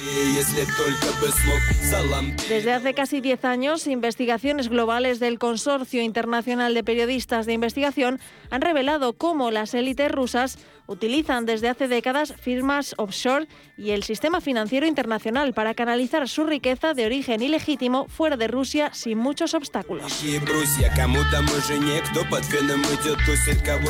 [2.48, 8.18] Desde hace casi 10 años, investigaciones globales del Consorcio Internacional de Periodistas de Investigación
[8.48, 14.40] han revelado cómo las élites rusas utilizan desde hace décadas firmas offshore y el sistema
[14.40, 20.04] financiero internacional para canalizar su riqueza de origen ilegítimo fuera de Rusia sin muchos obstáculos.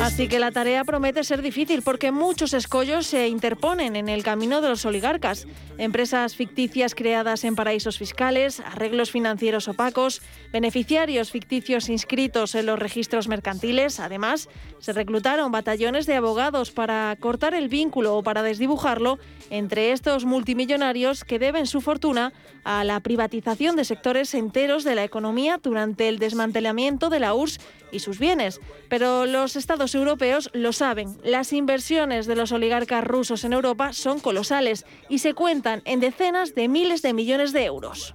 [0.01, 4.61] Así que la tarea promete ser difícil porque muchos escollos se interponen en el camino
[4.61, 5.47] de los oligarcas.
[5.77, 10.21] Empresas ficticias creadas en paraísos fiscales, arreglos financieros opacos,
[10.51, 13.99] beneficiarios ficticios inscritos en los registros mercantiles.
[13.99, 16.84] Además, se reclutaron batallones de abogados para
[17.19, 19.19] cortar el vínculo o para desdibujarlo
[19.49, 22.33] entre estos multimillonarios que deben su fortuna
[22.63, 27.59] a la privatización de sectores enteros de la economía durante el desmantelamiento de la URSS
[27.91, 28.59] y sus bienes.
[28.89, 31.17] Pero los estados europeos lo saben.
[31.23, 36.55] Las inversiones de los oligarcas rusos en Europa son colosales y se cuentan en decenas
[36.55, 38.13] de miles de millones de euros.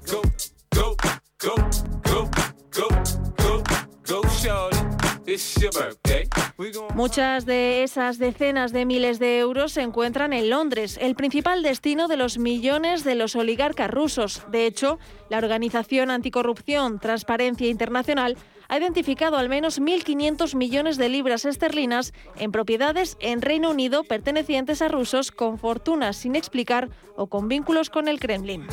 [6.94, 12.08] Muchas de esas decenas de miles de euros se encuentran en Londres, el principal destino
[12.08, 14.42] de los millones de los oligarcas rusos.
[14.50, 14.98] De hecho,
[15.28, 18.36] la organización anticorrupción Transparencia Internacional
[18.70, 24.80] ha identificado al menos 1.500 millones de libras esterlinas en propiedades en Reino Unido pertenecientes
[24.80, 28.66] a rusos con fortunas sin explicar o con vínculos con el Kremlin.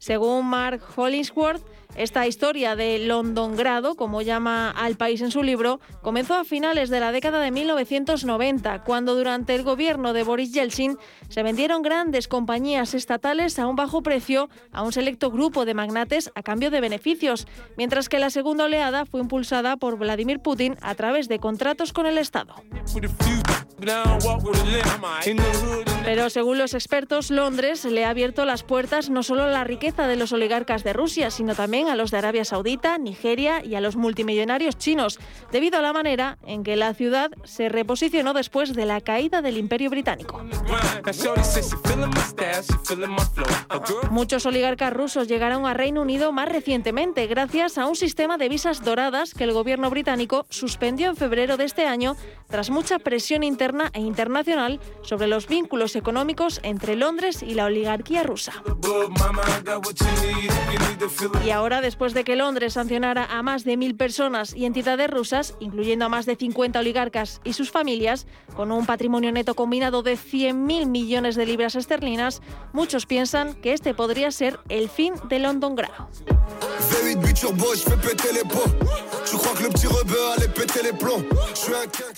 [0.00, 1.62] Según Mark Hollingsworth,
[1.96, 7.00] esta historia de Londongrado, como llama al país en su libro, comenzó a finales de
[7.00, 10.98] la década de 1990, cuando durante el gobierno de Boris Yeltsin
[11.28, 16.30] se vendieron grandes compañías estatales a un bajo precio a un selecto grupo de magnates
[16.34, 17.46] a cambio de beneficios,
[17.76, 22.06] mientras que la segunda oleada fue impulsada por Vladimir Putin a través de contratos con
[22.06, 22.54] el Estado.
[26.04, 30.08] Pero según los expertos, Londres le ha abierto las puertas no solo a la riqueza
[30.08, 33.80] de los oligarcas de Rusia, sino también a los de Arabia Saudita, Nigeria y a
[33.80, 35.20] los multimillonarios chinos,
[35.52, 39.58] debido a la manera en que la ciudad se reposicionó después de la caída del
[39.58, 40.42] Imperio Británico.
[44.10, 48.82] Muchos oligarcas rusos llegaron a Reino Unido más recientemente gracias a un sistema de visas
[48.82, 52.16] doradas que el gobierno británico suspendió en febrero de este año
[52.48, 58.22] tras mucha presión interna e internacional sobre los vínculos económicos entre Londres y la oligarquía
[58.22, 58.52] rusa.
[61.44, 65.54] Y ahora, después de que Londres sancionara a más de mil personas y entidades rusas,
[65.60, 70.14] incluyendo a más de 50 oligarcas y sus familias, con un patrimonio neto combinado de
[70.16, 72.40] 100.000 millones de libras esterlinas,
[72.72, 76.08] muchos piensan que este podría ser el fin de London Grado.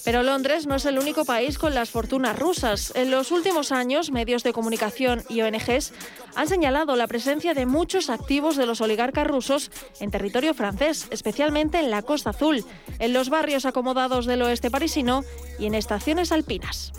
[0.05, 2.93] Pero Londres no es el único país con las fortunas rusas.
[2.95, 5.93] En los últimos años, medios de comunicación y ONGs
[6.37, 9.71] han señalado la presencia de muchos activos de los oligarcas rusos
[10.01, 12.65] en territorio francés, especialmente en la Costa Azul,
[12.99, 15.25] en los barrios acomodados del oeste parisino
[15.59, 16.93] y en estaciones alpinas.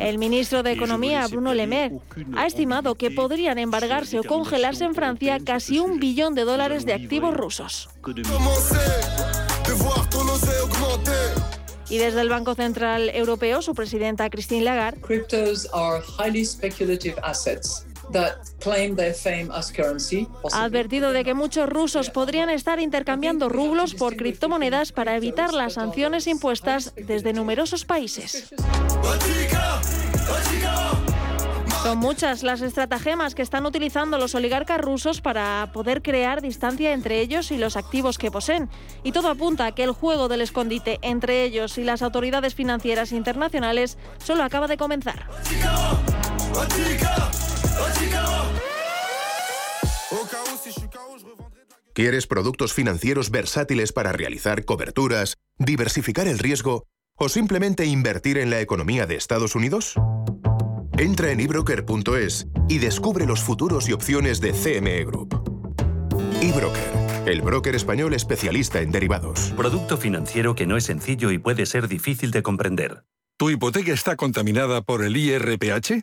[0.00, 1.98] El ministro de Economía, Bruno Le Maire,
[2.36, 6.94] ha estimado que podrían embargarse o congelarse en Francia casi un billón de dólares de
[6.94, 7.88] activos rusos.
[11.90, 15.00] Y desde el Banco Central Europeo, su presidenta Christine Lagarde
[20.52, 25.74] ha advertido de que muchos rusos podrían estar intercambiando rublos por criptomonedas para evitar las
[25.74, 28.50] sanciones impuestas desde numerosos países.
[31.82, 37.20] Son muchas las estratagemas que están utilizando los oligarcas rusos para poder crear distancia entre
[37.20, 38.68] ellos y los activos que poseen.
[39.04, 43.12] Y todo apunta a que el juego del escondite entre ellos y las autoridades financieras
[43.12, 45.26] internacionales solo acaba de comenzar.
[51.94, 58.60] ¿Quieres productos financieros versátiles para realizar coberturas, diversificar el riesgo o simplemente invertir en la
[58.60, 59.94] economía de Estados Unidos?
[60.98, 65.40] Entra en ebroker.es y descubre los futuros y opciones de CME Group.
[66.42, 69.52] eBroker, el broker español especialista en derivados.
[69.56, 73.04] Producto financiero que no es sencillo y puede ser difícil de comprender.
[73.36, 76.02] ¿Tu hipoteca está contaminada por el IRPH?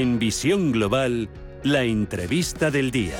[0.00, 1.28] En Visión Global,
[1.62, 3.18] la entrevista del día.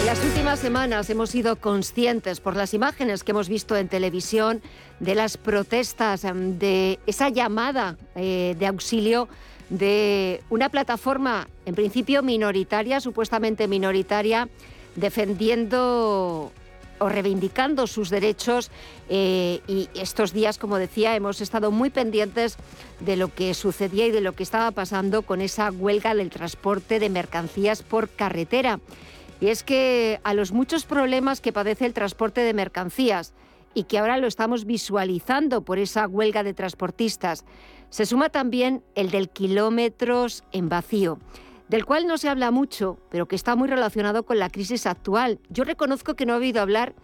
[0.00, 4.62] En las últimas semanas hemos sido conscientes por las imágenes que hemos visto en televisión
[5.00, 9.28] de las protestas, em, de esa llamada eh, de auxilio
[9.68, 14.48] de una plataforma en principio minoritaria, supuestamente minoritaria,
[14.96, 16.52] defendiendo
[17.02, 18.70] o reivindicando sus derechos
[19.08, 22.56] eh, y estos días, como decía, hemos estado muy pendientes
[23.00, 27.00] de lo que sucedía y de lo que estaba pasando con esa huelga del transporte
[27.00, 28.80] de mercancías por carretera.
[29.40, 33.34] Y es que a los muchos problemas que padece el transporte de mercancías
[33.74, 37.44] y que ahora lo estamos visualizando por esa huelga de transportistas,
[37.90, 41.18] se suma también el del kilómetros en vacío
[41.72, 45.40] del cual no se habla mucho, pero que está muy relacionado con la crisis actual.
[45.48, 46.94] Yo reconozco que no he oído hablar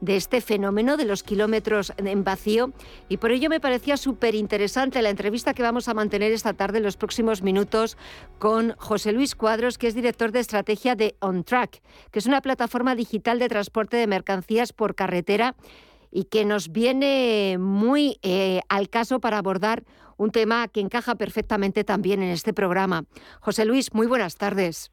[0.00, 2.72] de este fenómeno de los kilómetros en vacío
[3.08, 6.78] y por ello me parecía súper interesante la entrevista que vamos a mantener esta tarde
[6.78, 7.96] en los próximos minutos
[8.40, 12.96] con José Luis Cuadros, que es director de estrategia de OnTrack, que es una plataforma
[12.96, 15.54] digital de transporte de mercancías por carretera
[16.10, 19.84] y que nos viene muy eh, al caso para abordar
[20.16, 23.04] un tema que encaja perfectamente también en este programa.
[23.40, 24.92] José Luis, muy buenas tardes.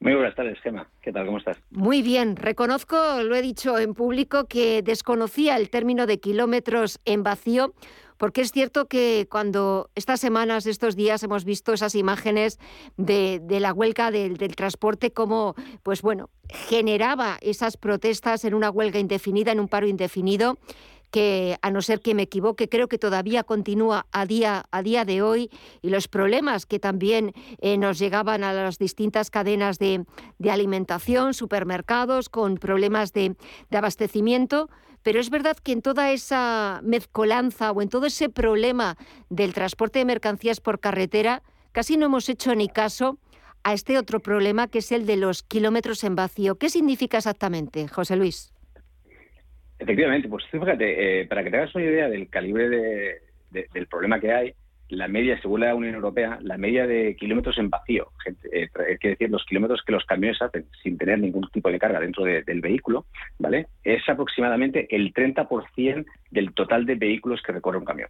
[0.00, 0.88] Muy buenas tardes, Gemma.
[1.00, 1.26] ¿Qué tal?
[1.26, 1.58] ¿Cómo estás?
[1.70, 2.36] Muy bien.
[2.36, 7.72] Reconozco, lo he dicho en público, que desconocía el término de kilómetros en vacío,
[8.18, 12.58] porque es cierto que cuando estas semanas, estos días, hemos visto esas imágenes
[12.96, 18.98] de, la huelga del, del, transporte, como, pues bueno, generaba esas protestas en una huelga
[18.98, 20.58] indefinida, en un paro indefinido
[21.16, 25.06] que a no ser que me equivoque, creo que todavía continúa a día, a día
[25.06, 25.48] de hoy
[25.80, 30.04] y los problemas que también eh, nos llegaban a las distintas cadenas de,
[30.46, 33.34] alimentación, supermercados, con problemas de,
[33.70, 34.68] de abastecimiento.
[35.02, 38.98] Pero es verdad que en toda esa mezcolanza o en todo ese problema
[39.30, 41.42] del transporte de mercancías por carretera,
[41.72, 43.18] casi no hemos hecho ni caso
[43.64, 46.58] a este otro problema que es el de los kilómetros en vacío.
[46.58, 48.52] ¿Qué significa exactamente, José Luis?
[49.78, 53.20] Efectivamente, pues fíjate, eh, para que te hagas una idea del calibre
[53.50, 54.54] del problema que hay,
[54.88, 58.12] la media, según la Unión Europea, la media de kilómetros en vacío,
[58.52, 62.00] eh, es decir, los kilómetros que los camiones hacen sin tener ningún tipo de carga
[62.00, 63.06] dentro del vehículo,
[63.38, 63.66] ¿vale?
[63.82, 68.08] Es aproximadamente el 30% del total de vehículos que recorre un camión.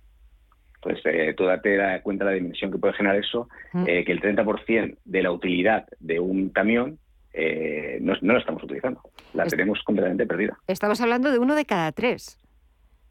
[0.77, 3.85] Entonces, eh, tú date cuenta de la dimensión que puede generar eso, mm.
[3.85, 6.99] que el 30% de la utilidad de un camión
[7.39, 9.03] eh, no, no, la estamos utilizando.
[9.35, 10.59] La tenemos completamente perdida.
[10.67, 12.39] Estamos hablando de uno de cada tres.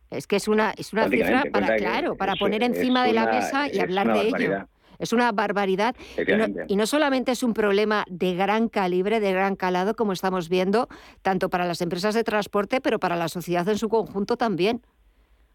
[0.10, 3.68] Es que es una, es una cifra para, claro, para poner encima de la mesa
[3.72, 4.68] y hablar de ello.
[4.98, 5.96] Es una barbaridad.
[6.68, 10.88] Y no, solamente es un problema de gran calibre, de gran calado, como estamos viendo,
[11.22, 14.82] tanto para las empresas de transporte, pero para la sociedad en su conjunto también.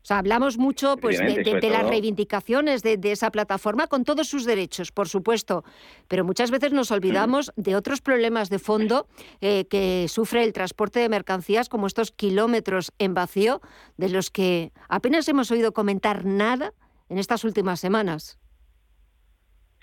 [0.03, 4.93] O sea, hablamos mucho pues, de, las reivindicaciones de, esa plataforma con todos sus derechos,
[4.93, 5.63] por supuesto,
[6.09, 9.07] pero muchas veces nos olvidamos de otros problemas de fondo
[9.43, 13.61] eh, que sufre el transporte de mercancías, como estos kilómetros en vacío,
[13.99, 16.73] de los que apenas hemos oído comentar nada
[17.11, 18.40] en estas últimas semanas.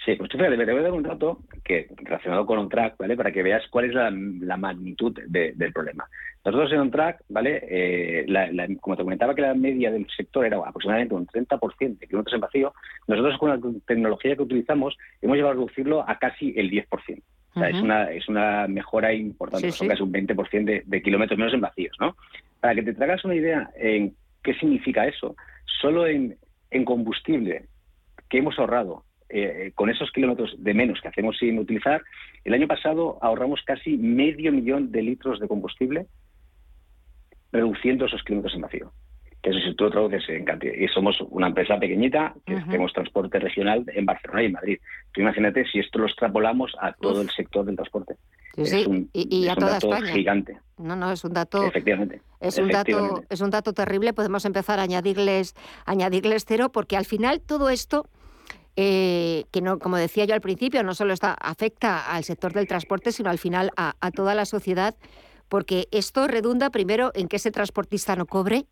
[0.07, 3.17] Sí, pues fíjate, te voy a dar un dato que relacionado con un track, ¿vale?
[3.17, 6.07] Para que veas cuál es la, magnitud del problema.
[6.45, 7.61] Nosotros en un track, ¿vale?
[7.69, 8.25] Eh,
[8.79, 12.39] como te comentaba que la media del sector era aproximadamente un 30% de kilómetros en
[12.39, 12.73] vacío,
[13.05, 16.87] nosotros con la tecnología que utilizamos hemos llegado a reducirlo a casi el 10%.
[17.55, 21.37] O sea, es, una, es una mejora importante, son casi un 20% de, de kilómetros
[21.37, 22.15] menos en vacíos, ¿no?
[22.61, 25.35] Para que te tragas una idea en qué significa eso,
[25.81, 26.37] solo en,
[26.71, 27.65] en combustible
[28.29, 32.01] que hemos ahorrado eh, con esos kilómetros de menos que hacemos sin utilizar,
[32.43, 36.07] el año pasado ahorramos casi medio millón de litros de combustible
[37.51, 38.91] reduciendo esos kilómetros en vacío.
[39.41, 40.73] Que eso si tú traduces en cantidad.
[40.73, 44.79] Y somos una empresa pequeñita que hacemos transporte regional en Barcelona y en Madrid.
[45.13, 48.15] Tú imagínate si esto lo extrapolamos a todo el sector del transporte.
[48.55, 50.11] es un, y, a toda dato España.
[50.11, 50.57] gigante.
[50.77, 51.63] No, no, es un dato.
[51.63, 52.21] Efectivamente.
[52.39, 54.13] Es un dato, es un dato terrible.
[54.13, 55.53] Podemos empezar a añadirles,
[55.85, 58.09] añadirles cero, porque al final todo esto
[58.79, 62.67] eh, que no, como decía yo al principio, no solo está, afecta al sector del
[62.67, 64.95] transporte, sino al final a, toda la sociedad,
[65.49, 68.67] porque esto redunda primero en que ese transportista no cobre,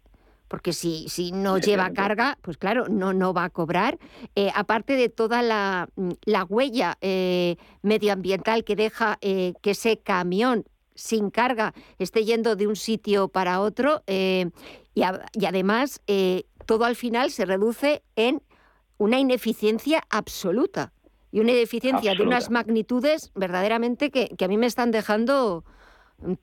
[0.48, 3.98] porque si, si no lleva carga, pues claro, no, no va a cobrar.
[4.36, 5.90] Eh, aparte de toda la,
[6.24, 12.76] la huella eh, medioambiental que deja que ese camión sin carga esté yendo de un
[12.76, 14.46] sitio para otro y,
[14.94, 15.02] y,
[15.46, 16.00] además
[16.68, 18.42] todo al final se reduce en
[18.98, 20.94] una ineficiencia absoluta
[21.32, 25.66] y una ineficiencia de unas magnitudes verdaderamente que, a mí me están dejando,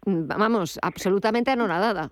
[0.04, 2.10] vamos, absolutamente anonadada.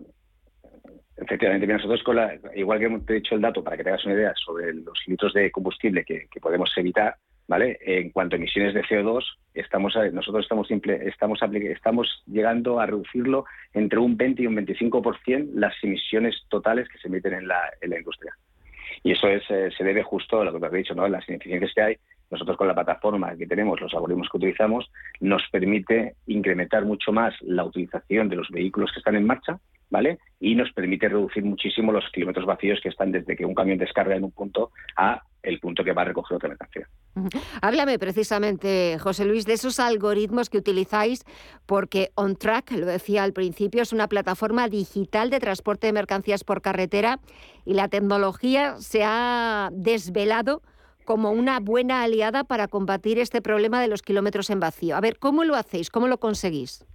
[1.19, 4.15] Efectivamente, nosotros con la, igual que hemos dicho el dato para que te hagas una
[4.15, 7.17] idea sobre los litros de combustible que, podemos evitar,
[7.47, 7.79] ¿vale?
[7.83, 13.99] En cuanto a emisiones de CO2, estamos nosotros estamos estamos estamos llegando a reducirlo entre
[13.99, 17.99] un 20 y un 25% las emisiones totales que se emiten en la, en la
[17.99, 18.35] industria.
[19.03, 21.09] Y eso es, eh, se debe justo a lo que te has dicho, ¿no?
[21.09, 21.97] las ineficiencias que hay.
[22.31, 24.91] Nosotros con la plataforma que tenemos, los algoritmos que utilizamos,
[25.21, 29.59] nos permite incrementar mucho más la utilización de los vehículos que están en marcha,
[29.91, 30.19] ¿vale?
[30.39, 34.15] Y nos permite reducir muchísimo los kilómetros vacíos que están desde que un camión descarga
[34.15, 36.89] en un punto a el punto que va a recoger otra mercancía.
[37.61, 41.25] Háblame precisamente, José Luis, de esos algoritmos que utilizáis,
[41.67, 46.63] porque OnTrack, lo decía al principio, es una plataforma digital de transporte de mercancías por
[46.63, 47.21] carretera
[47.65, 50.63] y la tecnología se ha desvelado
[51.05, 54.97] como una buena aliada para combatir este problema de los kilómetros en vacío.
[54.97, 55.91] A ver, ¿cómo lo hacéis?
[55.91, 56.87] ¿Cómo lo conseguís?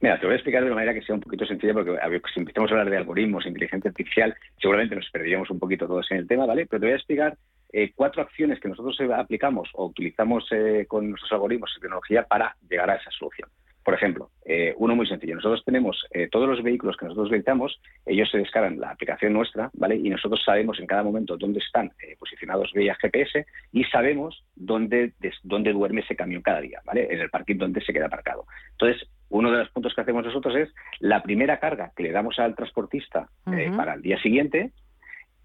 [0.00, 1.92] Mira, te voy a explicar de una manera que sea un poquito sencilla, porque
[2.32, 6.18] si empezamos a hablar de algoritmos, inteligencia artificial, seguramente nos perderíamos un poquito todos en
[6.18, 6.66] el tema, ¿vale?
[6.66, 7.36] Pero te voy a explicar
[7.72, 12.56] eh, cuatro acciones que nosotros aplicamos o utilizamos eh, con nuestros algoritmos y tecnología para
[12.68, 13.50] llegar a esa solución.
[13.84, 15.36] Por ejemplo, eh, uno muy sencillo.
[15.36, 19.70] Nosotros tenemos eh, todos los vehículos que nosotros visitamos, ellos se descargan la aplicación nuestra,
[19.72, 19.96] ¿vale?
[19.96, 25.14] Y nosotros sabemos en cada momento dónde están eh, posicionados vía GPS y sabemos dónde,
[25.42, 27.08] dónde duerme ese camión cada día, ¿vale?
[27.10, 28.44] En el parking donde se queda aparcado.
[28.72, 30.68] Entonces, uno de los puntos que hacemos nosotros es
[30.98, 33.28] la primera carga que le damos al transportista
[33.76, 34.72] para el día siguiente,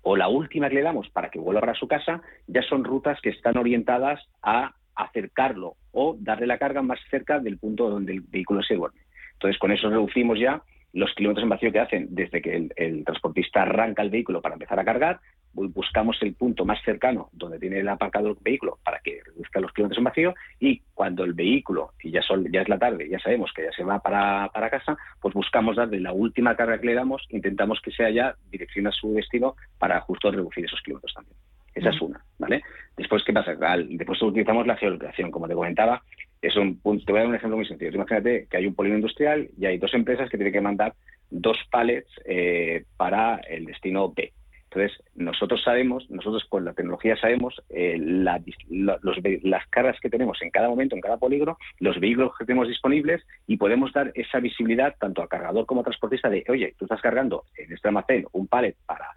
[0.02, 3.20] o la última que le damos para que vuelva a su casa, ya son rutas
[3.22, 8.22] que están orientadas a acercarlo o darle la carga más cerca del punto donde el
[8.22, 9.02] vehículo se duerme.
[9.34, 10.62] Entonces, con eso reducimos ya
[10.96, 14.80] los kilómetros en vacío que hacen desde que el, transportista arranca el vehículo para empezar
[14.80, 15.20] a cargar,
[15.54, 19.74] buscamos el punto más cercano donde tiene el aparcado el vehículo para que reduzca los
[19.74, 23.20] kilómetros en vacío y cuando el vehículo, y ya, son, ya es la tarde, ya
[23.20, 26.88] sabemos que ya se va para, para, casa, pues buscamos darle la última carga que
[26.88, 31.14] le damos, intentamos que sea ya dirección a su destino para justo reducir esos kilómetros
[31.14, 31.36] también.
[31.74, 32.64] Esa es una, ¿vale?
[32.96, 33.54] Después, ¿qué pasa?
[33.90, 36.02] después utilizamos la geolocalización, como te comentaba,
[36.46, 37.92] es un punto, te voy a dar un ejemplo muy sencillo.
[37.92, 40.94] Imagínate que hay un polígono industrial y hay dos empresas que tienen que mandar
[41.30, 44.32] dos palets eh, para el destino B.
[44.70, 50.68] Entonces, nosotros sabemos, nosotros con la tecnología sabemos eh, las cargas que tenemos en cada
[50.68, 55.22] momento, en cada polígono, los vehículos que tenemos disponibles y podemos dar esa visibilidad tanto
[55.22, 58.76] al cargador como al transportista de, oye, tú estás cargando en este almacén un palet
[58.86, 59.08] para,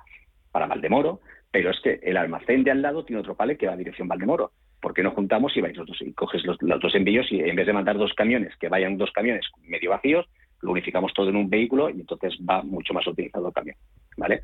[0.53, 1.21] para Valdemoro,
[1.51, 4.07] pero es que el almacén de al lado tiene otro palet que va a dirección
[4.07, 4.53] Valdemoro.
[4.81, 7.57] ¿Por qué no juntamos y vais los dos y coges los, dos envíos y en
[7.57, 10.27] vez de mandar dos camiones, que vayan dos camiones medio vacíos,
[10.61, 13.77] lo unificamos todo en un vehículo y entonces va mucho más utilizado el camión.
[14.17, 14.41] ¿Vale?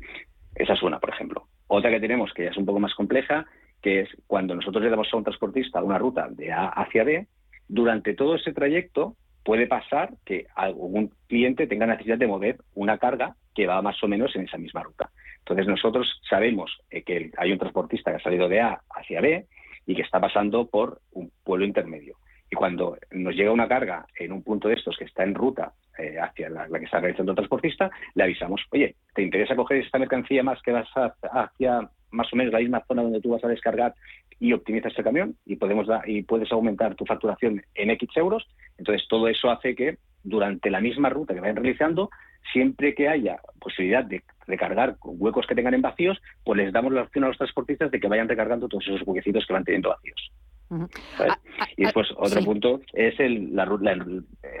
[0.55, 1.47] Esa es una, por ejemplo.
[1.67, 3.45] Otra que tenemos, que ya es un poco más compleja,
[3.81, 7.27] que es cuando nosotros le damos a un transportista una ruta de A hacia B,
[7.67, 13.35] durante todo ese trayecto puede pasar que algún cliente tenga necesidad de mover una carga
[13.53, 15.11] que va más o menos en esa misma ruta.
[15.39, 19.45] Entonces nosotros sabemos eh, que hay un transportista que ha salido de A hacia B
[19.85, 22.17] y que está pasando por un pueblo intermedio.
[22.49, 25.73] Y cuando nos llega una carga en un punto de estos que está en ruta
[25.97, 29.99] eh, hacia la, que está realizando el transportista, le avisamos, oye, ¿te interesa coger esta
[29.99, 30.87] mercancía más que vas
[31.31, 33.93] hacia más o menos la misma zona donde tú vas a descargar
[34.39, 38.47] y optimizas el camión y podemos dar, y puedes aumentar tu facturación en X euros?
[38.77, 42.09] Entonces todo eso hace que durante la misma ruta que vayan realizando
[42.51, 46.93] siempre que haya posibilidad de recargar con huecos que tengan en vacíos, pues les damos
[46.93, 49.89] la opción a los transportistas de que vayan recargando todos esos huequecitos que van teniendo
[49.89, 50.31] vacíos.
[50.71, 50.87] Ah,
[51.19, 51.37] ah,
[51.77, 53.55] y después ah, otro punto es el,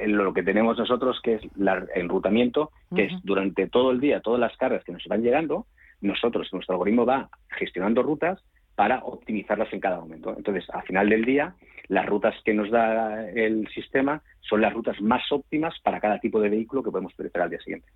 [0.07, 4.39] lo que tenemos nosotros, que es el enrutamiento, que es durante todo el día, todas
[4.39, 5.65] las cargas que nos van llegando,
[6.01, 8.43] nosotros, nuestro algoritmo va gestionando rutas
[8.75, 10.33] para optimizarlas en cada momento.
[10.35, 11.55] Entonces, al final del día,
[11.87, 16.39] las rutas que nos da el sistema son las rutas más óptimas para cada tipo
[16.39, 17.87] de vehículo que podemos utilizar al día siguiente.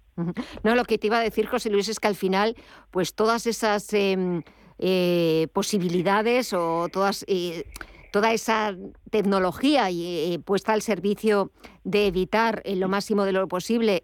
[0.64, 2.56] No, lo que te iba a decir, José Luis, es que al final,
[2.92, 4.42] pues todas esas em,
[4.78, 7.26] eh, posibilidades o todas...
[7.28, 7.66] Eh,
[8.12, 8.76] toda esa
[9.12, 11.52] tecnología eh, puesta al servicio
[11.84, 14.02] de evitar en lo máximo de lo posible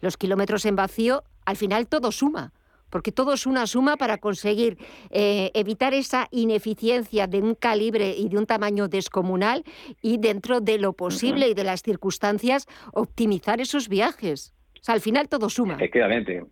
[0.00, 2.52] los kilómetros en vacío, al final todo suma
[2.90, 4.78] porque todo es una suma para conseguir
[5.10, 9.64] eh, evitar esa ineficiencia de un calibre y de un tamaño descomunal
[10.02, 14.54] y dentro de lo posible y de las circunstancias optimizar esos viajes.
[14.80, 15.74] O sea, al final todo suma.
[15.74, 16.44] Efectivamente.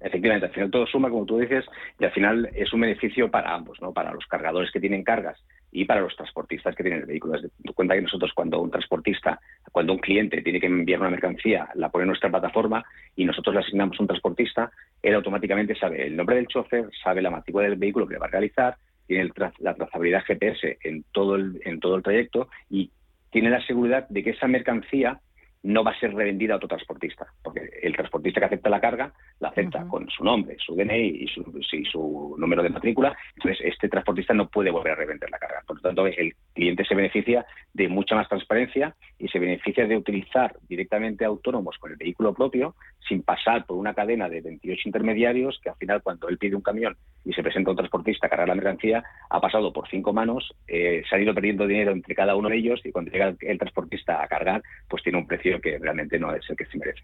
[0.00, 1.66] Efectivamente, al final todo suma, como tú dices,
[1.98, 3.92] y al final es un beneficio para ambos, ¿no?
[3.92, 5.38] Para los cargadores que tienen cargas
[5.72, 7.38] y para los transportistas que tienen el vehículo.
[7.74, 9.40] Cuenta que nosotros cuando un transportista,
[9.70, 12.84] cuando un cliente tiene que enviar una mercancía, la pone en nuestra plataforma
[13.16, 14.70] y nosotros le asignamos un transportista,
[15.02, 18.26] él automáticamente sabe el nombre del chofer, sabe la matrícula del vehículo que le va
[18.26, 22.90] a realizar, tiene la trazabilidad GPS en todo el, en todo el trayecto y
[23.30, 25.20] tiene la seguridad de que esa mercancía
[25.62, 29.12] no va a ser revendida a otro transportista, porque el transportista que acepta la carga
[29.40, 31.42] la acepta con su nombre, su DNI y su,
[31.90, 35.62] su, número de matrícula, entonces este transportista no puede volver a revender la carga.
[35.66, 39.96] Por lo tanto, el cliente se beneficia de mucha más transparencia y se beneficia de
[39.96, 42.74] utilizar directamente autónomos con el vehículo propio
[43.06, 46.62] sin pasar por una cadena de 28 intermediarios que al final cuando él pide un
[46.62, 50.52] camión y se presenta un transportista a cargar la mercancía, ha pasado por cinco manos,
[50.66, 53.58] eh, se ha ido perdiendo dinero entre cada uno de ellos y cuando llega el
[53.58, 57.02] transportista a cargar, pues tiene un precio que realmente no es el que se merece.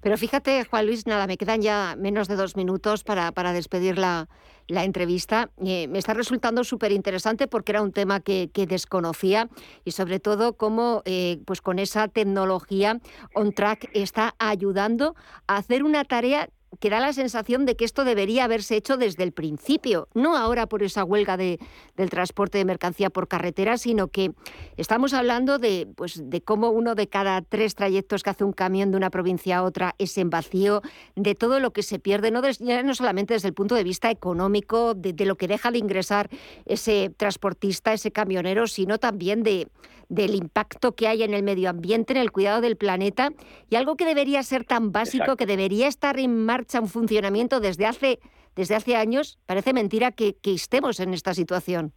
[0.00, 3.98] Pero fíjate, Juan Luis, nada, me quedan ya menos de dos minutos para, para despedir
[3.98, 4.28] la,
[4.68, 5.50] la entrevista.
[5.64, 9.48] Eh, me está resultando súper interesante porque era un tema que, desconocía
[9.84, 12.98] y sobre todo cómo eh, pues con esa tecnología
[13.34, 15.14] OnTrack está ayudando
[15.46, 16.48] a hacer una tarea
[16.80, 20.66] que da la sensación de que esto debería haberse hecho desde el principio, no ahora
[20.66, 21.58] por esa huelga de,
[21.96, 24.32] del transporte de mercancía por carretera, sino que
[24.76, 28.90] estamos hablando de, pues, de cómo uno de cada tres trayectos que hace un camión
[28.90, 30.82] de una provincia a otra es en vacío,
[31.16, 34.94] de todo lo que se pierde, no, no solamente desde el punto de vista económico,
[34.94, 36.30] de, de lo que deja de ingresar
[36.66, 39.68] ese transportista, ese camionero, sino también de,
[40.08, 43.30] del impacto que hay en el medio ambiente, en el cuidado del planeta,
[43.70, 47.86] y algo que debería ser tan básico, que debería estar en marcha, un funcionamiento desde
[47.86, 48.18] hace,
[48.56, 51.92] desde hace años, parece mentira que, estemos en esta situación.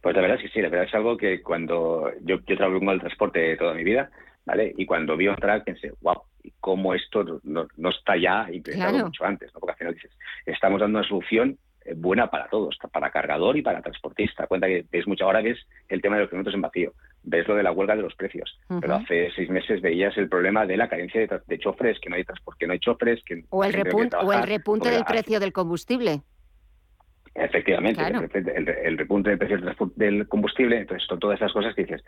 [0.00, 2.80] Pues la verdad es que sí, la verdad es algo que cuando yo, yo trabajo
[2.80, 4.10] con el transporte toda mi vida,
[4.44, 4.72] ¿vale?
[4.76, 6.22] Y cuando vi otra pensé, wow,
[6.60, 9.52] ¿cómo esto no, está ya implementado mucho antes?
[9.54, 9.60] ¿no?
[9.60, 10.10] Porque al final dices,
[10.46, 11.58] estamos dando una solución
[11.96, 14.46] buena para todos, para cargador y para transportista.
[14.46, 15.58] Cuenta que ves mucho ahora ves
[15.88, 18.58] el tema de los kilómetros en vacío, ves lo de la huelga de los precios,
[18.80, 22.16] pero hace seis meses veías el problema de la carencia de, de chofres, que no
[22.16, 25.52] hay transporte, no hay chofres, que o el, repunte, o el repunte del precio del
[25.52, 26.22] combustible.
[27.34, 29.58] Efectivamente, el, repunte del precio
[29.96, 32.04] del combustible, entonces son todas esas cosas que dices,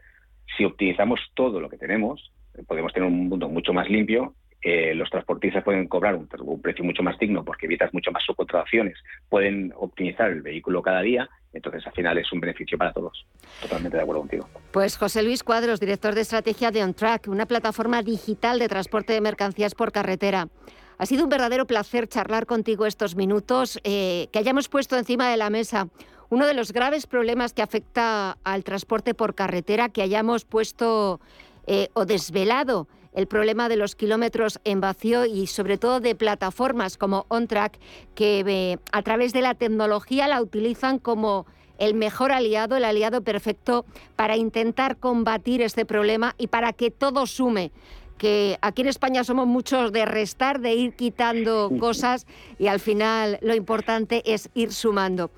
[0.57, 2.31] si optimizamos todo lo que tenemos,
[2.67, 4.35] podemos tener un mundo mucho más limpio
[4.65, 6.27] los transportistas pueden cobrar un,
[6.63, 8.97] precio mucho más digno porque evitas mucho más subcontrataciones,
[9.29, 13.27] pueden optimizar el vehículo cada día, entonces al final es un beneficio para todos.
[13.61, 14.49] Totalmente de acuerdo contigo.
[14.73, 19.21] Pues José Luis Cuadros, director de estrategia de OnTrack, una plataforma digital de transporte de
[19.21, 20.49] mercancías por carretera.
[20.97, 25.37] Ha sido un verdadero placer charlar contigo estos minutos, eh, que hayamos puesto encima de
[25.37, 25.89] la mesa
[26.31, 31.21] uno de los graves problemas que afecta al transporte por carretera, que hayamos puesto
[31.67, 36.97] eh, o desvelado el problema de los kilómetros en vacío y sobre todo de plataformas
[36.97, 37.79] como OnTrack
[38.15, 41.47] que eh, a través de la tecnología la utilizan como
[41.79, 43.85] el mejor aliado, el aliado perfecto
[44.17, 47.73] para intentar combatir este problema y para que todo sume
[48.19, 52.27] que aquí en España somos muchos de restar, de ir quitando cosas
[52.59, 55.31] y al final lo importante es ir sumando.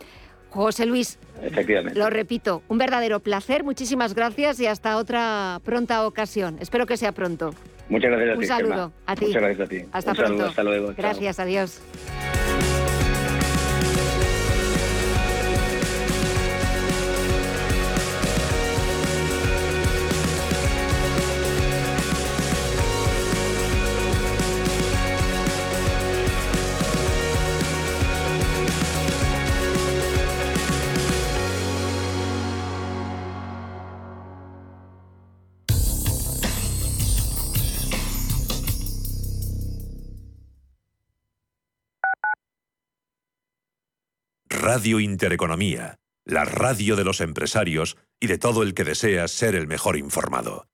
[0.51, 1.99] José Luis, Efectivamente.
[1.99, 6.57] lo repito, un verdadero placer, muchísimas gracias y hasta otra pronta ocasión.
[6.61, 7.55] Espero que sea pronto.
[7.89, 8.39] Muchas gracias a ti.
[8.39, 9.27] Un saludo a ti.
[9.27, 9.85] Muchas gracias a ti.
[9.93, 10.33] Hasta un pronto.
[10.33, 10.95] Saludo, hasta luego.
[10.97, 11.81] Gracias, adiós.
[44.69, 49.69] Radio Intereconomía, la radio de los empresarios y de todo el que desea ser el
[49.69, 50.67] mejor informado.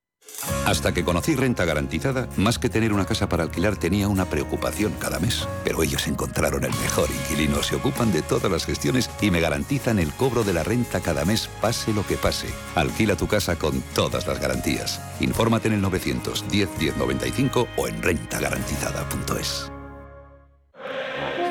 [0.64, 4.94] Hasta que conocí Renta Garantizada, más que tener una casa para alquilar tenía una preocupación
[4.98, 5.46] cada mes.
[5.62, 9.98] Pero ellos encontraron el mejor inquilino, se ocupan de todas las gestiones y me garantizan
[9.98, 12.48] el cobro de la renta cada mes, pase lo que pase.
[12.74, 15.02] Alquila tu casa con todas las garantías.
[15.20, 19.70] Infórmate en el 910 1095 o en rentagarantizada.es.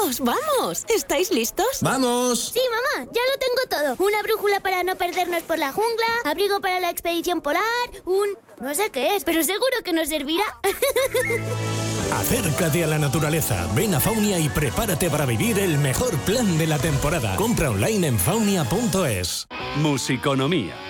[0.00, 0.84] Chicos, vamos.
[0.88, 1.66] ¿Estáis listos?
[1.82, 2.52] ¡Vamos!
[2.54, 4.06] Sí, mamá, ya lo tengo todo.
[4.06, 7.62] Una brújula para no perdernos por la jungla, abrigo para la expedición polar,
[8.04, 8.28] un...
[8.60, 10.44] no sé qué es, pero seguro que nos servirá.
[12.18, 16.66] Acércate a la naturaleza, ven a Faunia y prepárate para vivir el mejor plan de
[16.66, 17.36] la temporada.
[17.36, 19.46] Compra online en faunia.es.
[19.76, 20.89] Musiconomía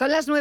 [0.00, 0.24] Son las